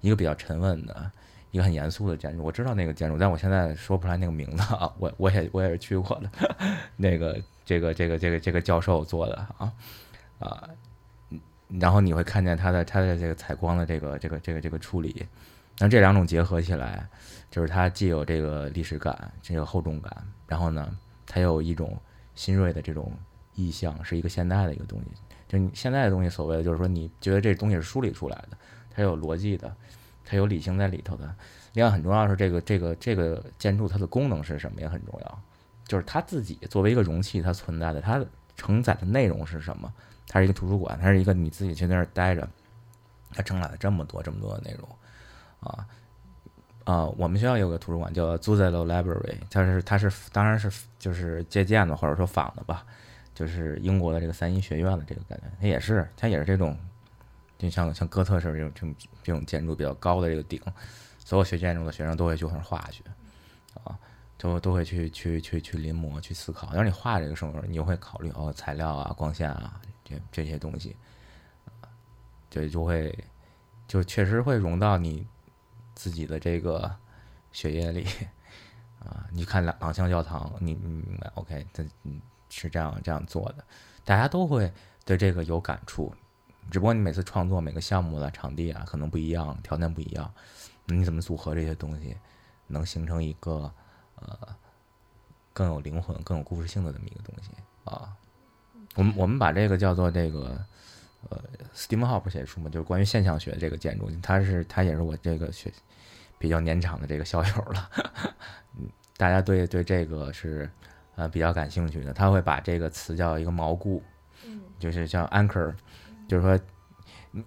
[0.00, 1.10] 一个比较沉稳的，
[1.50, 2.42] 一个很严肃的建筑。
[2.42, 4.90] 我知道那个建筑，但我现在说不出来那个名字啊。
[4.98, 6.30] 我我也我也是去过的，
[6.96, 9.72] 那个这个这个这个这个教授做的啊
[10.38, 10.68] 啊，
[11.80, 15.26] 然后你会看见他的他的这个采光的这个这个这个这个处理，
[15.78, 17.06] 那这两种结合起来，
[17.50, 20.14] 就是它既有这个历史感，这个厚重感，
[20.46, 20.96] 然后呢，
[21.26, 21.96] 它有一种
[22.34, 23.12] 新锐的这种
[23.54, 25.06] 意象，是一个现代的一个东西。
[25.48, 28.56] 就你现在的东西，所谓的就是说，你觉得这东西是梳理出来的，
[28.90, 29.74] 它有逻辑的，
[30.24, 31.34] 它有理性在里头的。
[31.74, 35.42] 另外很重要的是，这个这个这个建筑它的功能是什么也很重要，
[35.92, 38.18] 就是它自己作为一个容器，它存在的，它
[38.56, 39.92] 承载的内容是什么？
[40.26, 42.48] 它是一个图书馆，它是一个你自己去那儿待着，
[43.34, 44.88] 它承载了这么多这么多的内容，
[45.60, 45.86] 啊
[46.84, 52.86] 啊，我们学校有个图书馆叫 Zuzelo Library，它是它是当然是就是借鉴的或者说仿的吧。
[53.34, 56.74] 就是英国的这个三一学院的这个感觉，它也是，它也是这种，
[57.58, 60.58] 就像像哥特式这种这种这种建筑比较高的这个顶，
[61.18, 63.02] 所有学建筑的学生都会去往上画去，
[64.42, 66.68] 都都会去去去去临摹去思考。
[66.72, 70.96] 但是你画这个时候，你就会考虑哦，材料啊、光线啊这这些东西，
[72.50, 73.16] 对就会
[73.86, 75.24] 就确实会融到你
[75.94, 76.92] 自己的这个
[77.52, 78.04] 血液里，
[78.98, 82.20] 啊，你看朗朗香教堂，你你？OK，它嗯。
[82.54, 83.64] 是这样这样做的，
[84.04, 84.70] 大家都会
[85.06, 86.14] 对这个有感触，
[86.70, 90.30] 只不过你每次创作每个项目的场地啊可能不一样，条件不一样，
[90.84, 92.14] 你怎么组合这些东西，
[92.66, 93.72] 能形成一个
[94.26, 94.38] 呃
[95.52, 97.50] 更有灵魂、更有故事性的这么一个东西
[97.84, 98.08] 啊？
[98.94, 100.58] 我们我们把这个叫做这个
[101.28, 101.38] 呃
[101.74, 105.72] ，Steam Hop 写书嘛，就是关于现象学这个建筑，它是它也是我这个学
[106.38, 107.90] 比较年长的这个校友了，
[108.78, 110.70] 嗯，大家对对这个是。
[111.14, 114.02] 呃，比较感兴趣的，他会把这个词叫一个锚固，
[114.46, 115.74] 嗯，就是叫 anchor，
[116.26, 116.58] 就是说，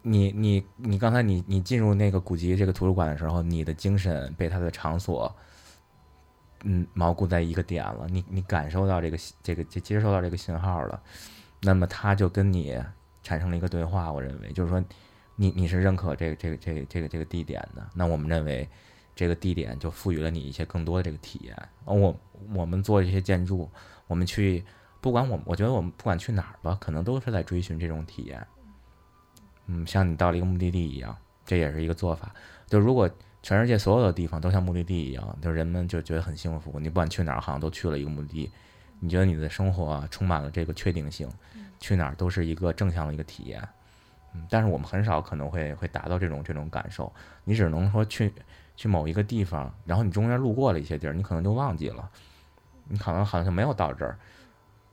[0.03, 5.35] 你你你刚才你你进入那个古籍这个图书馆的时候，你的精神被它的场所，
[6.63, 11.01] 嗯，锚固在一个点了，你你感受到这个这个接接收到这个信号了，
[11.61, 12.81] 那么他就跟你
[13.21, 14.83] 产生了一个对话，我认为就是说，
[15.35, 18.67] 你你是认可这个这个这个这个这个地点的，那我们认为。
[19.17, 21.55] 这个地点就赋予了你一些更多的这个体验。
[21.85, 22.13] 我
[22.53, 23.71] 我们做这些建筑，
[24.07, 24.61] 我们去
[24.99, 28.45] 不管我，我觉得我们不管去哪儿吧，可能都是在追寻这种体验。
[29.67, 32.35] 嗯，像你到了一个目的地一样，这也是一个做法。
[32.67, 33.09] 就如果
[33.45, 36.79] 全世界所有的地方都像目的地一样，就人们就觉得很幸福。
[36.79, 38.51] 你不管去哪儿，好像都去了一个目的地。
[38.99, 41.29] 你觉得你的生活充满了这个确定性，
[41.79, 43.61] 去哪儿都是一个正向的一个体验。
[44.33, 47.13] 嗯，但是我们很少可能会会达到这种这种感受。
[47.43, 48.33] 你只能说去。
[48.77, 52.09] 去某一个地方，然后你中间路过了一些地儿，你可能就忘记了，
[52.89, 54.19] 你可能好像没有到这儿，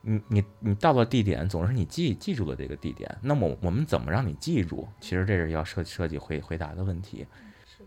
[0.02, 3.12] 你你你到了地点，总是你记记住的这个地点。
[3.20, 4.88] 那么我们怎么让你记住？
[5.00, 7.26] 其实这是要设设计回回答的问题。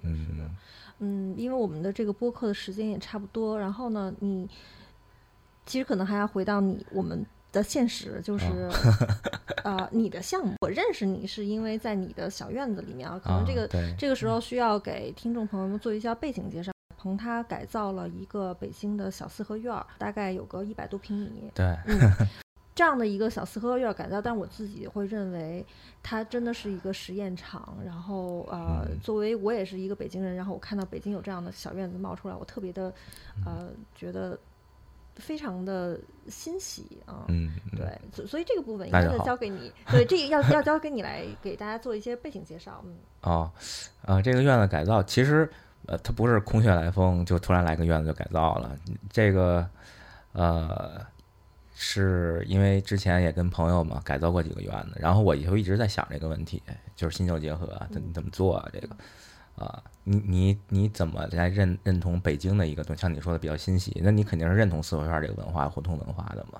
[0.05, 0.49] 是的，是的，
[0.99, 4.47] 嗯，因为我们的这个播客的时间也差不多，然后呢，你
[5.65, 7.25] 其实可能还要回到你我们。
[7.55, 8.45] 的现实就是，
[9.63, 13.65] 呃，你的项目，我认识你是因为在你的小院子里面啊，可能这个
[13.97, 16.69] 这个时候需要给听众朋友们做一下背景介绍。
[16.97, 21.49] 鹏他改造了一个北京的小四合院儿，大概有个一百多平米。
[21.53, 22.11] 对，嗯，
[22.75, 25.65] 这样的一个小四合院改造，但我自己会认为
[26.03, 27.75] 它真的是一个实验场。
[27.83, 32.93] 然后，呃，作为我也是一个北京人，然后我看到北京有这样的小院子冒出来，我特别的，
[33.45, 34.37] 呃，觉得。
[35.17, 35.97] 非常的
[36.27, 43.49] 欣喜啊，嗯，对，所所以这个部分应该交给你，对，这个要要交给你来给大家做一些背景介绍，嗯， 哦，
[44.05, 45.49] 啊，这个院子改造其实，
[45.85, 48.77] 呃，它不是空穴来风，就突然来个院子就改造了，
[49.09, 49.65] 这个，
[50.33, 50.99] 呃，
[51.75, 56.63] 是因为之前也跟朋友嘛改造过几个院子，然后我以后一直在想这个问题，
[56.95, 58.95] 就是新旧结合怎怎么做啊，这个。
[59.55, 66.59] 啊，你你你怎么来认认同北京的一个，像你说的比较欣喜，那你肯定是认同四合院这个文化、胡同文化的嘛。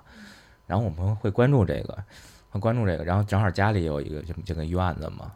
[0.65, 2.01] 然后我们会关注这个，
[2.49, 5.29] 会关注这个，然后正好家里有一个这这个院子嘛，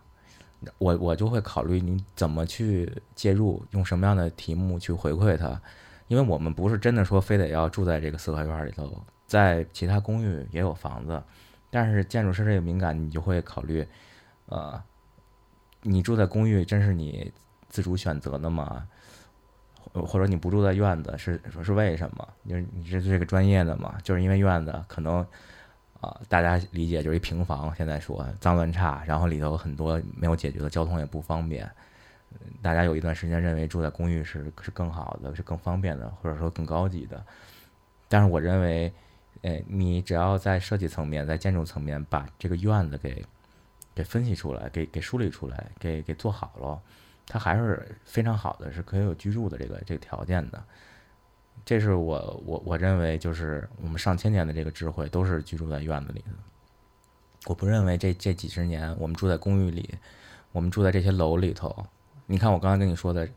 [0.77, 5.61] 我我就会考虑你怎么去介入，用什么样的题目去回馈他，
[6.07, 11.23] 因为我们不是真的说非得要住在这个四合院里头，在其他公寓也有房子，
[11.69, 13.88] 但是建筑师这个敏感，你就会考虑，
[14.47, 14.84] 呃，
[15.84, 17.32] 你住在公寓，真是你。
[17.71, 18.88] 自主选择的吗，
[19.93, 22.27] 或者你不住在院子是说是为什么？
[22.41, 23.95] 你是你是这个专业的嘛？
[24.01, 25.23] 就是因为院子可能
[26.01, 31.69] 啊，大家理解就是一平房，现在说脏乱差，然后里头很多没有解决的交通也不方便。
[32.59, 37.23] 大家有一段时间认为住在公寓是是更好的，是更方便的，或者说更高级的。
[38.07, 38.91] 但是我认为，
[39.42, 43.26] 哎，你只要在设计层面，在建筑层面把这个院子给
[43.96, 46.82] 给分析出来，给给梳理出来，给给做好了。
[47.26, 50.64] 它还是非常好的，是可以有居住的这个这个条件的。
[51.64, 56.32] 这是我我我认为，就是我们上千年的这个智慧都是居住在院子里的。
[57.46, 59.94] 我不认为这这几十年我们住在公寓里，
[60.52, 61.86] 我们住在这些楼里头。
[62.26, 63.30] 你看我刚才跟你说的，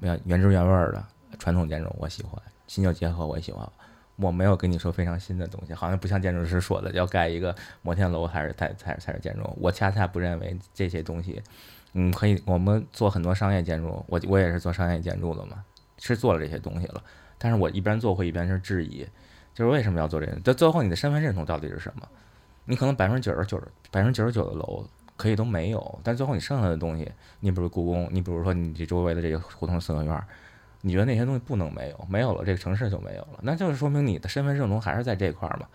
[0.00, 1.04] 原原汁原味的
[1.38, 3.68] 传统建筑我喜欢，新旧结合我也喜欢。
[4.16, 9.42] 我没有跟你说非常新的东西，好像不像建筑师说的要盖一个摩天楼还是才才才是建筑。
[9.60, 11.42] 我恰恰不认为这些东西，
[11.94, 15.64] 嗯，可以我们做很多商业建筑，我我也是做商业建筑的嘛，
[15.98, 17.02] 是做了这些东西了。
[17.38, 19.04] 但是我一边做会一边是质疑，
[19.52, 20.38] 就是为什么要做这个？
[20.40, 22.08] 到最后你的身份认同到底是什么？
[22.66, 23.60] 你可能百分之九十九、
[23.90, 24.86] 百分之九十九的楼
[25.16, 27.10] 可以都没有，但最后你剩下的东西，
[27.40, 30.24] 你比如故宫，你比如说你这周围的这个胡同四合院。
[30.86, 35.66] 你觉得那些东西不能没有，没有了，这个城市就没有了，那就是说明你的身份认同还是在这块儿嘛？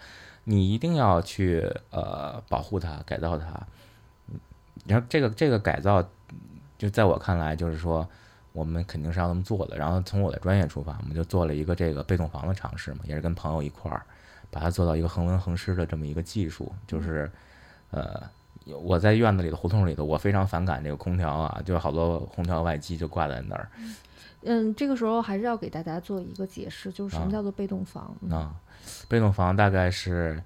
[0.44, 3.48] 你一定要去呃保护它，改造它。
[4.86, 6.08] 然后这个这个改造，
[6.78, 8.08] 就在我看来，就是说
[8.54, 9.76] 我们肯定是要这么做的。
[9.78, 14.04] 然后从我的专业出发，我们就做了一个这个被动房的尝试嘛，也是跟朋友一块儿
[14.52, 16.72] 把它做到一个恒温恒湿的这么一个技术。
[16.86, 17.30] 就是
[17.90, 18.22] 呃，
[18.66, 23.68] 我在院子里的胡同里头，我非常反感这个空调啊，就是好多空调外机就挂在那儿。
[24.42, 28.56] 嗯，这个时候还是要给大家做一个解释，就是什么叫做被动房啊？
[29.08, 30.42] 被动房大概是，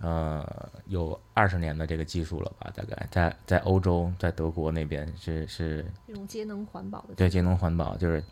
[0.00, 0.46] 呃，
[0.86, 2.70] 有二十年的这个技术了吧？
[2.76, 7.14] 大概在在欧洲，在德国那边是是这种节能环保的。
[7.16, 8.22] 对，节能环保就是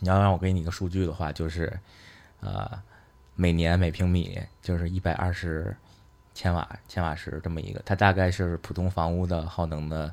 [0.00, 1.72] 你要让我给你一个数据的话，就是
[2.40, 2.68] 呃，
[3.36, 5.76] 每年每平米就是一百二十
[6.34, 10.12] 千瓦千瓦时这么一个，它大概是普通房屋的耗能的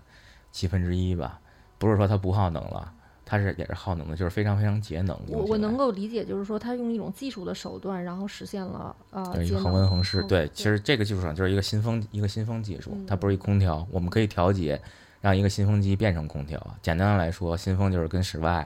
[0.52, 1.40] 七分之一吧？
[1.80, 2.94] 不是说它不耗能了。
[3.30, 5.20] 它是也是耗能的，就是非常非常节能。
[5.28, 10.24] 我我能够理解，就是说它用一种技术的手段，然后实现了呃一个恒温恒湿。
[10.24, 14.82] 对，其实这个技术上就是一个新风一个新风技术，它不是一空调，我们可以调节，
[15.20, 16.58] 让一个新风机变成空调。
[16.82, 18.66] 简单的来说，新风就是跟室外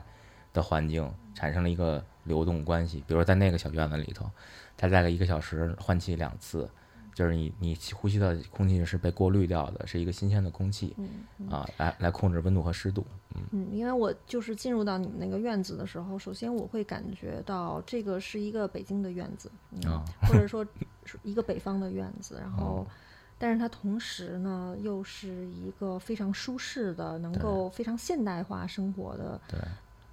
[0.54, 3.04] 的环境产生了一个流动关系。
[3.08, 4.30] 比如在那个小院子里头，
[4.78, 6.70] 它大概一个小时换气两次。
[7.14, 10.96] 就是你你呼吸的空气是被过滤掉的，是一个新鲜的空气，
[11.50, 13.06] 啊，来来控制温度和湿度。
[13.36, 19.50] 嗯嗯，因为我就是进入到你们那个院子的时候，首先我会感觉到这个是一个北京的院子，
[19.86, 20.66] 啊，或者说
[21.24, 22.86] 一个北方的院子，然后，
[23.38, 29.42] 但是它同时呢又是一个非常舒适的，能够非常现代化生活的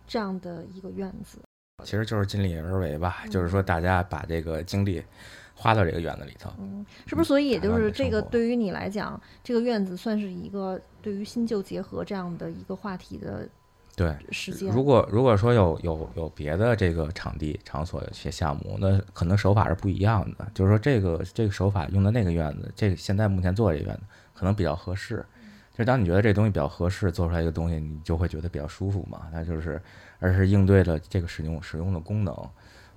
[0.06, 1.38] 这样的一个院子。
[1.84, 5.02] 其实就是尽力而为吧，就是说大家把这个精力。
[5.60, 7.26] 花到这个院子里头，嗯，是不是？
[7.26, 13.48] 所以也就是这个，对于你来讲，这个院子算是一个对于新旧结合这样的一个话题的
[13.96, 14.72] 对时间。
[14.72, 20.46] 如果如果说有有有别的这个场地场所有些项目，那可能手法是不一样的。
[20.54, 24.02] 就是说这个这个手法用的那个院子，这个现在目前做这个院子
[24.34, 25.16] 可能比较合适。
[25.72, 29.26] 就是当你觉得这东西比较合适，做出来一个东西，你就会觉得比较舒服嘛。
[29.32, 29.82] 那就是
[30.20, 32.32] 而是应对了这个使用使用的功能。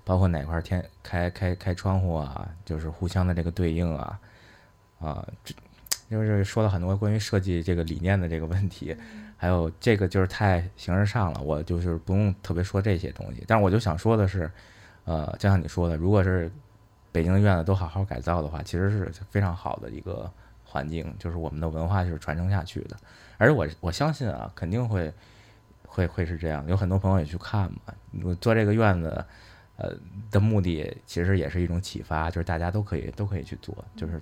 [0.04, 4.18] 包括哪块天开开开窗户啊，就是互相的这个对应啊，
[4.98, 5.54] 啊，这
[6.10, 8.96] 就是说了很多关于设计这个理念的这个问题，
[9.36, 13.44] 还有这个就是太形而上了，我就是不用特别说这些东西。
[13.46, 14.50] 但是我就想说的是，
[15.04, 16.50] 呃，就像你说的，如果是
[17.12, 20.30] 北京的院子都好好改造的话，其实是非常好的一个
[20.64, 22.96] 环境，就是我们的文化就是传承下去的。
[23.38, 25.10] 而我我相信啊，肯定会
[25.86, 27.94] 会会是这样，有很多朋友也去看嘛，
[28.24, 29.24] 我做这个院子。
[29.76, 29.94] 呃，
[30.30, 34.20] 的目的其实也是一种启发，就是大家都可以都可以去做，就是，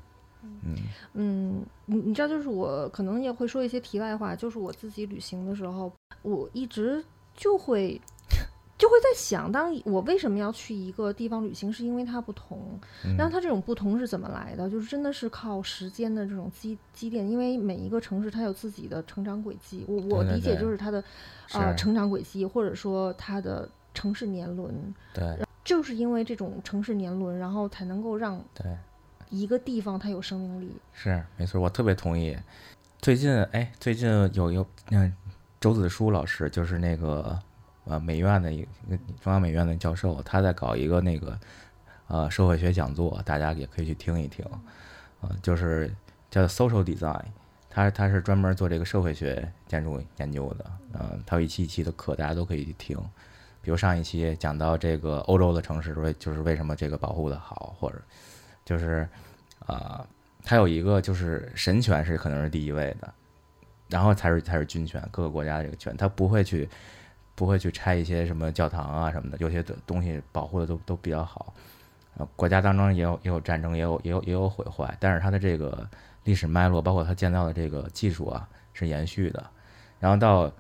[0.62, 0.76] 嗯
[1.12, 5.92] 嗯，你你知道，就是我可能也会说一些题外话，就是我自己旅行的时候，
[6.22, 8.00] 我一直就会
[8.78, 12.78] 就会在想，当我为什么要去一个地方旅行，是因为它不同，
[13.18, 14.70] 然后它这种不同是怎么来的？
[14.70, 21.02] 就是真的是靠时间的这种积积淀，因为每一个城市它有自己的成长轨迹，我我理解就是它的
[21.52, 23.68] 呃成长轨迹，或者说它的。
[23.94, 28.66] 城市年轮，对，就是因为这种城市年轮，然后才能够让对
[29.28, 30.72] 一个地方它有生命力。
[30.92, 32.36] 是，没错，我特别同意。
[33.00, 35.12] 最近，哎，最近有有嗯，
[35.60, 37.38] 周子舒老师，就是那个
[37.84, 38.68] 呃美院的一个
[39.20, 41.38] 中央美院的教授，他在搞一个那个
[42.08, 44.44] 呃社会学讲座，大家也可以去听一听。
[45.20, 45.94] 呃，就是
[46.30, 47.24] 叫 Social Design，
[47.68, 50.64] 他他是专门做这个社会学建筑研究的。
[50.94, 52.98] 嗯，他有一期一期的课，大家都可以去听。
[53.62, 58.00] 比如上一期讲到这个欧洲的城市，为就是为什么这个保护的好，或者
[58.64, 59.06] 就是，
[59.66, 60.06] 啊，
[60.42, 63.12] 它有一个就是神权是可能是第一位的，
[63.88, 66.66] 然后才是才是军权，各个国家的这个权，它不会去
[67.34, 71.52] 不会去拆一些什么教堂啊什么的，有些东西保护的都都比较好。
[72.16, 75.86] 呃，国家当中也有也有战争，也有也有也有毁坏，但是它的这个
[76.24, 79.44] 历史脉络，包括它建造的这个技术啊是延续的，
[79.98, 80.50] 然后到。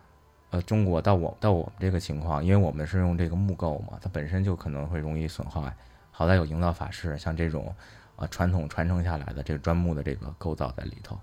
[0.50, 5.72] 呃，中国到我到我们这个情况，因为我们是用这个木构嘛，它本身就可能会容易损坏。
[6.10, 7.74] 好在有营造法式，像这种
[8.16, 11.18] 呃传统传承下来的这个砖木的这个构造在里头。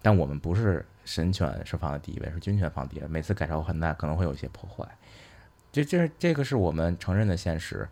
[0.00, 3.06] 但我们不是神权是放在第一位，是军权放第一位。
[3.06, 4.84] 每次改朝换代可能会有一些破坏，
[5.70, 7.88] 这这这个是我们承认的现实。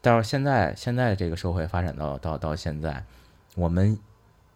[0.00, 3.04] 但是现在现在这个社会发展到到到现在，
[3.56, 3.98] 我们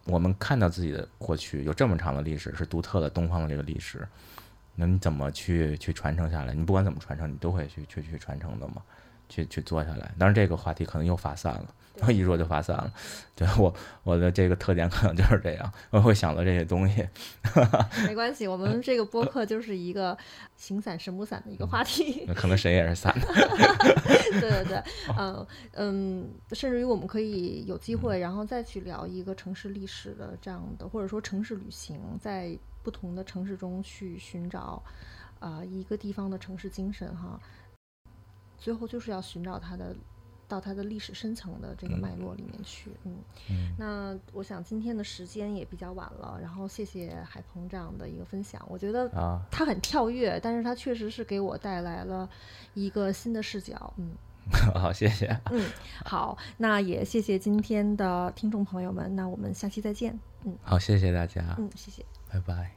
[0.06, 4.08] 我们看到自己的过去有这么长的历史，是独特的东方的这个历史，
[4.76, 6.54] 那你怎么去去传承下来？
[6.54, 8.76] 你不管怎么传承，你都会去去去传承的嘛。
[9.26, 12.92] 去去做下来，当然这个话题可能又发散了，一说就发散了。
[13.34, 17.08] 对我我的这个特点可能就是这样，我会想到这些东西。
[18.06, 20.16] 没关系，我们这个播客就是一个
[20.56, 22.26] 形散神不散的一个话题。
[22.28, 23.26] 那可能神也是散 的。
[24.38, 24.82] 对对对，
[25.16, 34.80] 嗯嗯，甚至于我们可以有机会，然后再去聊一个城市历史的这样的，或者说城市旅行，在不同的城市中去寻找
[35.40, 37.40] 啊一个地方的城市精神哈。
[38.56, 39.94] 最后就是要寻找它的，
[40.48, 42.90] 到它的历史深层的这个脉络里面去。
[43.04, 48.64] 嗯，那我想今天的时间也比较晚了，然后谢谢海鹏这样的一个分享。
[48.68, 52.28] 我觉得啊，他很跳跃，但是他确实是给我带来了
[52.72, 53.92] 一个新的视角。
[53.98, 54.14] 嗯，
[54.80, 55.26] 好，谢谢。
[55.50, 55.62] 嗯，
[56.04, 59.14] 好，那也谢谢今天的听众朋友们。
[59.14, 60.18] 那我们下期再见。
[60.44, 61.54] 嗯，好，谢谢大家。
[61.58, 62.04] 嗯，谢谢，
[62.34, 62.70] 拜拜。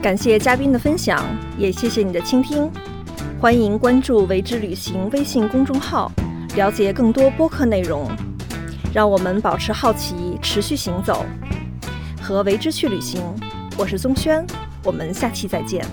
[0.00, 1.24] 感谢嘉宾的分享，
[1.58, 2.70] 也谢谢你的倾听。
[3.40, 6.10] 欢迎关注“为之旅行”微信公众号，
[6.54, 8.08] 了解更多播客内容。
[8.94, 11.24] 让我们保持好奇，持续行走，
[12.20, 13.22] 和为之去旅行。
[13.78, 14.46] 我是宗轩，
[14.84, 15.84] 我们下期再见。